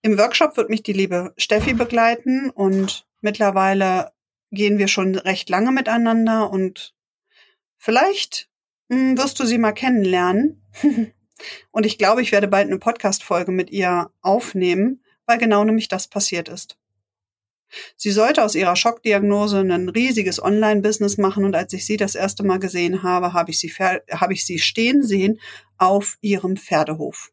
Im 0.00 0.16
Workshop 0.16 0.56
wird 0.56 0.70
mich 0.70 0.82
die 0.82 0.92
liebe 0.92 1.34
Steffi 1.36 1.74
begleiten 1.74 2.50
und 2.50 3.06
mittlerweile 3.20 4.12
gehen 4.52 4.78
wir 4.78 4.86
schon 4.88 5.16
recht 5.16 5.48
lange 5.50 5.72
miteinander 5.72 6.50
und 6.50 6.93
vielleicht 7.84 8.48
hm, 8.90 9.18
wirst 9.18 9.38
du 9.38 9.44
sie 9.44 9.58
mal 9.58 9.72
kennenlernen. 9.72 10.62
und 11.70 11.86
ich 11.86 11.98
glaube, 11.98 12.22
ich 12.22 12.32
werde 12.32 12.48
bald 12.48 12.66
eine 12.66 12.78
Podcast-Folge 12.78 13.52
mit 13.52 13.70
ihr 13.70 14.10
aufnehmen, 14.22 15.04
weil 15.26 15.38
genau 15.38 15.64
nämlich 15.64 15.88
das 15.88 16.08
passiert 16.08 16.48
ist. 16.48 16.78
Sie 17.96 18.10
sollte 18.10 18.42
aus 18.42 18.54
ihrer 18.54 18.76
Schockdiagnose 18.76 19.60
ein 19.60 19.88
riesiges 19.88 20.42
Online-Business 20.42 21.18
machen 21.18 21.44
und 21.44 21.56
als 21.56 21.72
ich 21.72 21.84
sie 21.84 21.96
das 21.96 22.14
erste 22.14 22.44
Mal 22.44 22.58
gesehen 22.58 23.02
habe, 23.02 23.32
habe 23.32 23.50
ich 23.50 23.58
sie, 23.58 23.70
habe 23.70 24.32
ich 24.32 24.44
sie 24.44 24.58
stehen 24.58 25.02
sehen 25.02 25.40
auf 25.76 26.16
ihrem 26.20 26.56
Pferdehof. 26.56 27.32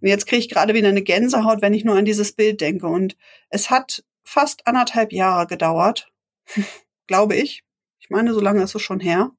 Und 0.00 0.08
jetzt 0.08 0.26
kriege 0.26 0.40
ich 0.40 0.48
gerade 0.48 0.74
wieder 0.74 0.88
eine 0.88 1.02
Gänsehaut, 1.02 1.60
wenn 1.62 1.74
ich 1.74 1.84
nur 1.84 1.96
an 1.96 2.04
dieses 2.04 2.32
Bild 2.32 2.60
denke. 2.60 2.86
Und 2.86 3.16
es 3.50 3.70
hat 3.70 4.04
fast 4.24 4.66
anderthalb 4.66 5.12
Jahre 5.12 5.46
gedauert, 5.46 6.10
glaube 7.06 7.36
ich. 7.36 7.65
Ich 8.06 8.10
meine, 8.10 8.32
so 8.32 8.40
lange 8.40 8.62
ist 8.62 8.74
es 8.74 8.82
schon 8.82 9.00
her, 9.00 9.32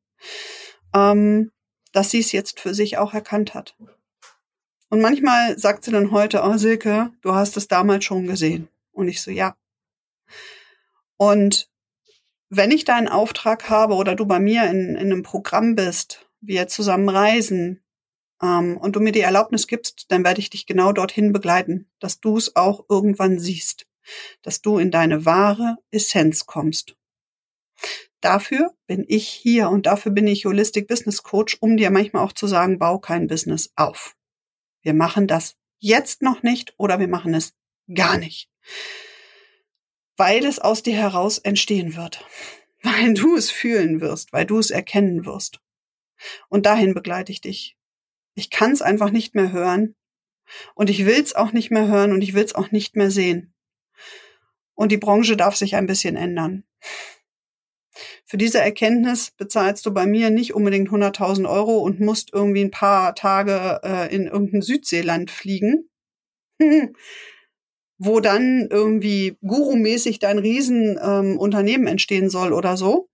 ähm, 0.93 1.51
dass 1.93 2.11
sie 2.11 2.19
es 2.19 2.33
jetzt 2.33 2.59
für 2.59 2.73
sich 2.73 2.97
auch 2.97 3.13
erkannt 3.13 3.53
hat. 3.53 3.77
Und 4.89 4.99
manchmal 4.99 5.57
sagt 5.57 5.85
sie 5.85 5.91
dann 5.91 6.11
heute, 6.11 6.41
oh 6.43 6.57
Silke, 6.57 7.11
du 7.21 7.33
hast 7.33 7.55
es 7.55 7.69
damals 7.69 8.03
schon 8.03 8.27
gesehen. 8.27 8.67
Und 8.91 9.07
ich 9.07 9.21
so, 9.21 9.31
ja. 9.31 9.55
Und 11.15 11.69
wenn 12.49 12.71
ich 12.71 12.83
da 12.83 12.95
einen 12.95 13.07
Auftrag 13.07 13.69
habe 13.69 13.95
oder 13.95 14.15
du 14.15 14.25
bei 14.25 14.39
mir 14.39 14.65
in, 14.65 14.95
in 14.95 15.11
einem 15.11 15.23
Programm 15.23 15.75
bist, 15.75 16.25
wir 16.41 16.67
zusammen 16.67 17.07
reisen 17.07 17.85
ähm, 18.41 18.75
und 18.77 18.97
du 18.97 18.99
mir 18.99 19.13
die 19.13 19.21
Erlaubnis 19.21 19.67
gibst, 19.67 20.05
dann 20.09 20.25
werde 20.25 20.41
ich 20.41 20.49
dich 20.49 20.65
genau 20.65 20.91
dorthin 20.91 21.31
begleiten, 21.31 21.89
dass 21.99 22.19
du 22.19 22.37
es 22.37 22.57
auch 22.57 22.85
irgendwann 22.89 23.39
siehst, 23.39 23.87
dass 24.41 24.61
du 24.61 24.77
in 24.77 24.91
deine 24.91 25.25
wahre 25.25 25.77
Essenz 25.89 26.45
kommst. 26.45 26.97
Dafür 28.21 28.73
bin 28.87 29.05
ich 29.07 29.27
hier 29.27 29.69
und 29.69 29.85
dafür 29.85 30.11
bin 30.11 30.27
ich 30.27 30.45
Holistic 30.45 30.87
Business 30.87 31.23
Coach, 31.23 31.57
um 31.59 31.77
dir 31.77 31.91
manchmal 31.91 32.23
auch 32.23 32.33
zu 32.33 32.47
sagen, 32.47 32.79
bau 32.79 32.99
kein 32.99 33.27
Business 33.27 33.71
auf. 33.75 34.15
Wir 34.81 34.93
machen 34.93 35.27
das 35.27 35.55
jetzt 35.79 36.21
noch 36.21 36.43
nicht 36.43 36.73
oder 36.77 36.99
wir 36.99 37.07
machen 37.07 37.33
es 37.33 37.53
gar 37.93 38.17
nicht 38.17 38.49
weil 40.17 40.45
es 40.45 40.59
aus 40.59 40.83
dir 40.83 40.95
heraus 40.95 41.37
entstehen 41.37 41.95
wird, 41.95 42.25
weil 42.83 43.13
du 43.13 43.37
es 43.37 43.49
fühlen 43.49 44.01
wirst, 44.01 44.33
weil 44.33 44.45
du 44.45 44.59
es 44.59 44.71
erkennen 44.71 45.25
wirst. 45.25 45.61
Und 46.49 46.65
dahin 46.65 46.93
begleite 46.93 47.31
ich 47.31 47.41
dich. 47.41 47.77
Ich 48.33 48.49
kann 48.49 48.71
es 48.71 48.81
einfach 48.81 49.11
nicht 49.11 49.35
mehr 49.35 49.51
hören 49.51 49.95
und 50.75 50.89
ich 50.89 51.05
will 51.05 51.21
es 51.21 51.35
auch 51.35 51.53
nicht 51.53 51.71
mehr 51.71 51.87
hören 51.87 52.11
und 52.11 52.21
ich 52.21 52.33
will 52.33 52.43
es 52.43 52.55
auch 52.55 52.71
nicht 52.71 52.95
mehr 52.95 53.11
sehen. 53.11 53.53
Und 54.73 54.91
die 54.91 54.97
Branche 54.97 55.37
darf 55.37 55.55
sich 55.55 55.75
ein 55.75 55.87
bisschen 55.87 56.15
ändern. 56.15 56.63
Für 58.25 58.37
diese 58.37 58.59
Erkenntnis 58.59 59.31
bezahlst 59.31 59.85
du 59.85 59.93
bei 59.93 60.05
mir 60.05 60.29
nicht 60.29 60.53
unbedingt 60.53 60.89
100.000 60.89 61.49
Euro 61.49 61.79
und 61.79 61.99
musst 61.99 62.33
irgendwie 62.33 62.63
ein 62.63 62.71
paar 62.71 63.15
Tage 63.15 63.81
äh, 63.83 64.13
in 64.13 64.27
irgendein 64.27 64.61
Südseeland 64.61 65.31
fliegen. 65.31 65.89
wo 67.97 68.19
dann 68.19 68.67
irgendwie 68.69 69.37
gurumäßig 69.41 70.19
dein 70.19 70.37
Riesenunternehmen 70.37 71.87
ähm, 71.87 71.91
entstehen 71.91 72.29
soll 72.29 72.53
oder 72.53 72.77
so. 72.77 73.09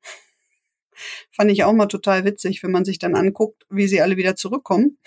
Fand 1.32 1.52
ich 1.52 1.64
auch 1.64 1.74
mal 1.74 1.88
total 1.88 2.26
witzig, 2.26 2.62
wenn 2.64 2.72
man 2.72 2.86
sich 2.86 3.00
dann 3.00 3.16
anguckt, 3.16 3.66
wie 3.70 3.88
sie 3.88 4.02
alle 4.02 4.18
wieder 4.18 4.36
zurückkommen. 4.36 5.00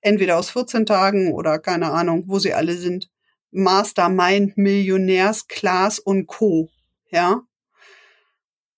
Entweder 0.00 0.38
aus 0.38 0.50
14 0.50 0.86
Tagen 0.86 1.32
oder 1.32 1.58
keine 1.58 1.90
Ahnung, 1.90 2.24
wo 2.26 2.38
sie 2.38 2.54
alle 2.54 2.76
sind. 2.76 3.10
Mastermind, 3.50 4.56
Millionärs, 4.56 5.46
Klaas 5.46 5.98
und 5.98 6.26
Co. 6.26 6.70
Ja. 7.10 7.42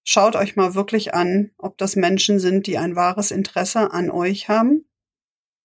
Schaut 0.09 0.37
euch 0.37 0.55
mal 0.55 0.77
wirklich 0.77 1.14
an, 1.14 1.51
ob 1.59 1.79
das 1.79 1.97
Menschen 1.97 2.38
sind, 2.38 2.69
die 2.69 2.79
ein 2.79 2.95
wahres 2.95 3.33
Interesse 3.33 3.90
an 3.90 4.09
euch 4.09 4.49
haben 4.49 4.88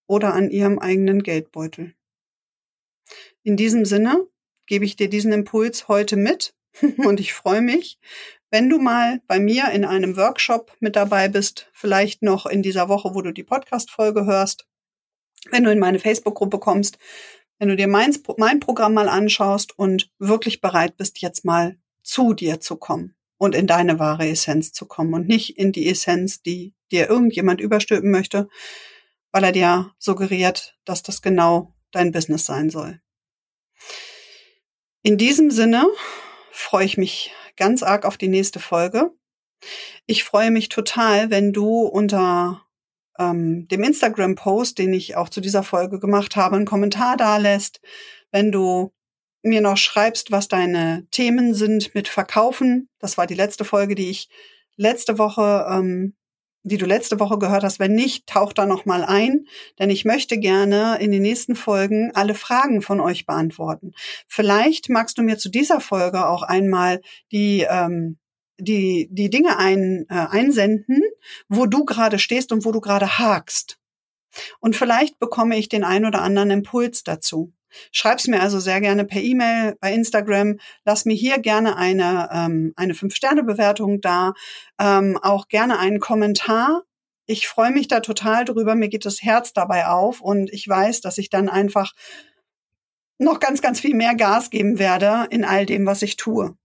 oder 0.07 0.33
an 0.33 0.49
ihrem 0.49 0.79
eigenen 0.79 1.21
Geldbeutel. 1.21 1.93
In 3.43 3.55
diesem 3.55 3.85
Sinne 3.85 4.27
gebe 4.65 4.83
ich 4.83 4.95
dir 4.95 5.09
diesen 5.09 5.31
Impuls 5.31 5.87
heute 5.87 6.15
mit 6.15 6.55
und 6.97 7.19
ich 7.19 7.33
freue 7.33 7.61
mich, 7.61 7.99
wenn 8.49 8.67
du 8.67 8.79
mal 8.79 9.21
bei 9.27 9.39
mir 9.39 9.69
in 9.69 9.85
einem 9.85 10.17
Workshop 10.17 10.75
mit 10.79 10.95
dabei 10.95 11.29
bist, 11.29 11.69
vielleicht 11.71 12.23
noch 12.23 12.47
in 12.47 12.63
dieser 12.63 12.89
Woche, 12.89 13.13
wo 13.13 13.21
du 13.21 13.31
die 13.31 13.43
Podcast-Folge 13.43 14.25
hörst, 14.25 14.67
wenn 15.51 15.63
du 15.63 15.71
in 15.71 15.79
meine 15.79 15.99
Facebook-Gruppe 15.99 16.57
kommst, 16.57 16.97
wenn 17.59 17.69
du 17.69 17.75
dir 17.75 17.87
mein, 17.87 18.17
mein 18.37 18.59
Programm 18.59 18.95
mal 18.95 19.07
anschaust 19.07 19.77
und 19.77 20.09
wirklich 20.17 20.61
bereit 20.61 20.97
bist, 20.97 21.21
jetzt 21.21 21.45
mal 21.45 21.77
zu 22.01 22.33
dir 22.33 22.59
zu 22.59 22.77
kommen 22.77 23.15
und 23.41 23.55
in 23.55 23.65
deine 23.65 23.97
wahre 23.97 24.29
Essenz 24.29 24.71
zu 24.71 24.85
kommen 24.85 25.15
und 25.15 25.27
nicht 25.27 25.57
in 25.57 25.71
die 25.71 25.89
Essenz, 25.89 26.43
die 26.43 26.75
dir 26.91 27.09
irgendjemand 27.09 27.59
überstülpen 27.59 28.11
möchte, 28.11 28.47
weil 29.31 29.43
er 29.43 29.51
dir 29.51 29.95
suggeriert, 29.97 30.77
dass 30.85 31.01
das 31.01 31.23
genau 31.23 31.73
dein 31.89 32.11
Business 32.11 32.45
sein 32.45 32.69
soll. 32.69 33.01
In 35.01 35.17
diesem 35.17 35.49
Sinne 35.49 35.87
freue 36.51 36.85
ich 36.85 36.99
mich 36.99 37.31
ganz 37.57 37.81
arg 37.81 38.05
auf 38.05 38.15
die 38.15 38.27
nächste 38.27 38.59
Folge. 38.59 39.09
Ich 40.05 40.23
freue 40.23 40.51
mich 40.51 40.69
total, 40.69 41.31
wenn 41.31 41.51
du 41.51 41.79
unter 41.79 42.67
ähm, 43.17 43.67
dem 43.69 43.81
Instagram-Post, 43.81 44.77
den 44.77 44.93
ich 44.93 45.15
auch 45.15 45.29
zu 45.29 45.41
dieser 45.41 45.63
Folge 45.63 45.99
gemacht 45.99 46.35
habe, 46.35 46.57
einen 46.57 46.65
Kommentar 46.65 47.17
da 47.17 47.37
lässt, 47.37 47.81
wenn 48.29 48.51
du 48.51 48.93
mir 49.43 49.61
noch 49.61 49.77
schreibst, 49.77 50.31
was 50.31 50.47
deine 50.47 51.07
Themen 51.11 51.53
sind 51.53 51.95
mit 51.95 52.07
Verkaufen. 52.07 52.89
Das 52.99 53.17
war 53.17 53.27
die 53.27 53.35
letzte 53.35 53.65
Folge, 53.65 53.95
die 53.95 54.09
ich 54.09 54.29
letzte 54.75 55.17
Woche 55.17 55.65
ähm, 55.69 56.15
die 56.63 56.77
du 56.77 56.85
letzte 56.85 57.19
Woche 57.19 57.39
gehört 57.39 57.63
hast. 57.63 57.79
Wenn 57.79 57.95
nicht, 57.95 58.27
tauch 58.27 58.53
da 58.53 58.65
noch 58.65 58.85
mal 58.85 59.03
ein, 59.03 59.45
denn 59.79 59.89
ich 59.89 60.05
möchte 60.05 60.37
gerne 60.37 60.97
in 60.99 61.11
den 61.11 61.21
nächsten 61.21 61.55
Folgen 61.55 62.11
alle 62.13 62.35
Fragen 62.35 62.81
von 62.81 62.99
euch 62.99 63.25
beantworten. 63.25 63.93
Vielleicht 64.27 64.89
magst 64.89 65.17
du 65.17 65.23
mir 65.23 65.37
zu 65.37 65.49
dieser 65.49 65.79
Folge 65.79 66.27
auch 66.27 66.43
einmal 66.43 67.01
die 67.31 67.65
ähm, 67.69 68.17
die 68.59 69.07
die 69.11 69.31
Dinge 69.31 69.57
ein, 69.57 70.05
äh, 70.09 70.27
einsenden, 70.29 71.01
wo 71.49 71.65
du 71.65 71.83
gerade 71.83 72.19
stehst 72.19 72.51
und 72.51 72.63
wo 72.63 72.71
du 72.71 72.79
gerade 72.79 73.17
hakst. 73.17 73.79
Und 74.59 74.75
vielleicht 74.75 75.19
bekomme 75.19 75.57
ich 75.57 75.67
den 75.67 75.83
ein 75.83 76.05
oder 76.05 76.21
anderen 76.21 76.51
Impuls 76.51 77.03
dazu. 77.03 77.51
Schreib's 77.91 78.27
mir 78.27 78.41
also 78.41 78.59
sehr 78.59 78.81
gerne 78.81 79.05
per 79.05 79.21
E-Mail, 79.21 79.75
bei 79.79 79.93
Instagram. 79.93 80.57
Lass 80.85 81.05
mir 81.05 81.13
hier 81.13 81.39
gerne 81.39 81.77
eine, 81.77 82.29
ähm, 82.31 82.73
eine 82.75 82.93
Fünf-Sterne-Bewertung 82.93 84.01
da. 84.01 84.33
Ähm, 84.79 85.17
auch 85.21 85.47
gerne 85.47 85.79
einen 85.79 85.99
Kommentar. 85.99 86.83
Ich 87.25 87.47
freue 87.47 87.71
mich 87.71 87.87
da 87.87 87.99
total 88.01 88.45
drüber. 88.45 88.75
Mir 88.75 88.89
geht 88.89 89.05
das 89.05 89.21
Herz 89.21 89.53
dabei 89.53 89.87
auf 89.87 90.21
und 90.21 90.51
ich 90.51 90.67
weiß, 90.67 91.01
dass 91.01 91.17
ich 91.17 91.29
dann 91.29 91.49
einfach 91.49 91.93
noch 93.17 93.39
ganz, 93.39 93.61
ganz 93.61 93.79
viel 93.79 93.95
mehr 93.95 94.15
Gas 94.15 94.49
geben 94.49 94.79
werde 94.79 95.27
in 95.29 95.45
all 95.45 95.65
dem, 95.65 95.85
was 95.85 96.01
ich 96.01 96.17
tue. 96.17 96.57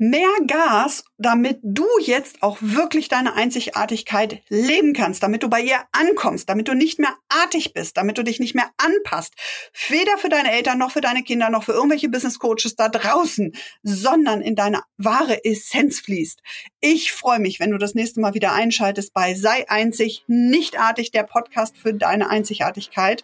Mehr 0.00 0.30
Gas, 0.46 1.04
damit 1.18 1.58
du 1.62 1.86
jetzt 2.02 2.42
auch 2.42 2.56
wirklich 2.62 3.08
deine 3.08 3.34
Einzigartigkeit 3.34 4.42
leben 4.48 4.94
kannst, 4.94 5.22
damit 5.22 5.42
du 5.42 5.50
bei 5.50 5.60
ihr 5.60 5.76
ankommst, 5.92 6.48
damit 6.48 6.68
du 6.68 6.74
nicht 6.74 6.98
mehr 6.98 7.14
artig 7.28 7.74
bist, 7.74 7.98
damit 7.98 8.16
du 8.16 8.24
dich 8.24 8.40
nicht 8.40 8.54
mehr 8.54 8.70
anpasst. 8.78 9.34
Weder 9.88 10.16
für 10.16 10.30
deine 10.30 10.52
Eltern 10.52 10.78
noch 10.78 10.92
für 10.92 11.02
deine 11.02 11.22
Kinder 11.22 11.50
noch 11.50 11.64
für 11.64 11.72
irgendwelche 11.72 12.08
Business 12.08 12.38
Coaches 12.38 12.76
da 12.76 12.88
draußen, 12.88 13.52
sondern 13.82 14.40
in 14.40 14.56
deine 14.56 14.80
wahre 14.96 15.44
Essenz 15.44 16.00
fließt. 16.00 16.40
Ich 16.80 17.12
freue 17.12 17.38
mich, 17.38 17.60
wenn 17.60 17.70
du 17.70 17.76
das 17.76 17.94
nächste 17.94 18.20
Mal 18.20 18.32
wieder 18.32 18.54
einschaltest 18.54 19.12
bei 19.12 19.34
Sei 19.34 19.68
einzig, 19.68 20.24
nicht 20.26 20.80
artig, 20.80 21.10
der 21.10 21.24
Podcast 21.24 21.76
für 21.76 21.92
deine 21.92 22.30
Einzigartigkeit. 22.30 23.22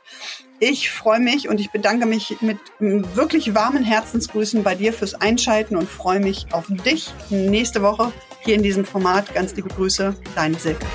Ich 0.59 0.91
freue 0.91 1.21
mich 1.21 1.49
und 1.49 1.61
ich 1.61 1.71
bedanke 1.71 2.07
mich 2.07 2.37
mit 2.41 2.59
wirklich 2.79 3.55
warmen 3.55 3.85
Herzensgrüßen 3.85 4.63
bei 4.63 4.75
dir 4.75 4.95
fürs 4.95 5.15
Einschalten 5.15 5.77
und 5.77 5.89
freue 5.89 6.21
mich 6.21 6.47
auf 6.51 6.67
dich 6.69 7.13
nächste 7.29 7.83
Woche 7.83 8.11
hier 8.41 8.55
in 8.55 8.63
diesem 8.63 8.87
Format. 8.87 9.35
Ganz 9.35 9.55
liebe 9.55 9.69
Grüße, 9.69 10.15
deine 10.35 10.59
Silke. 10.59 10.87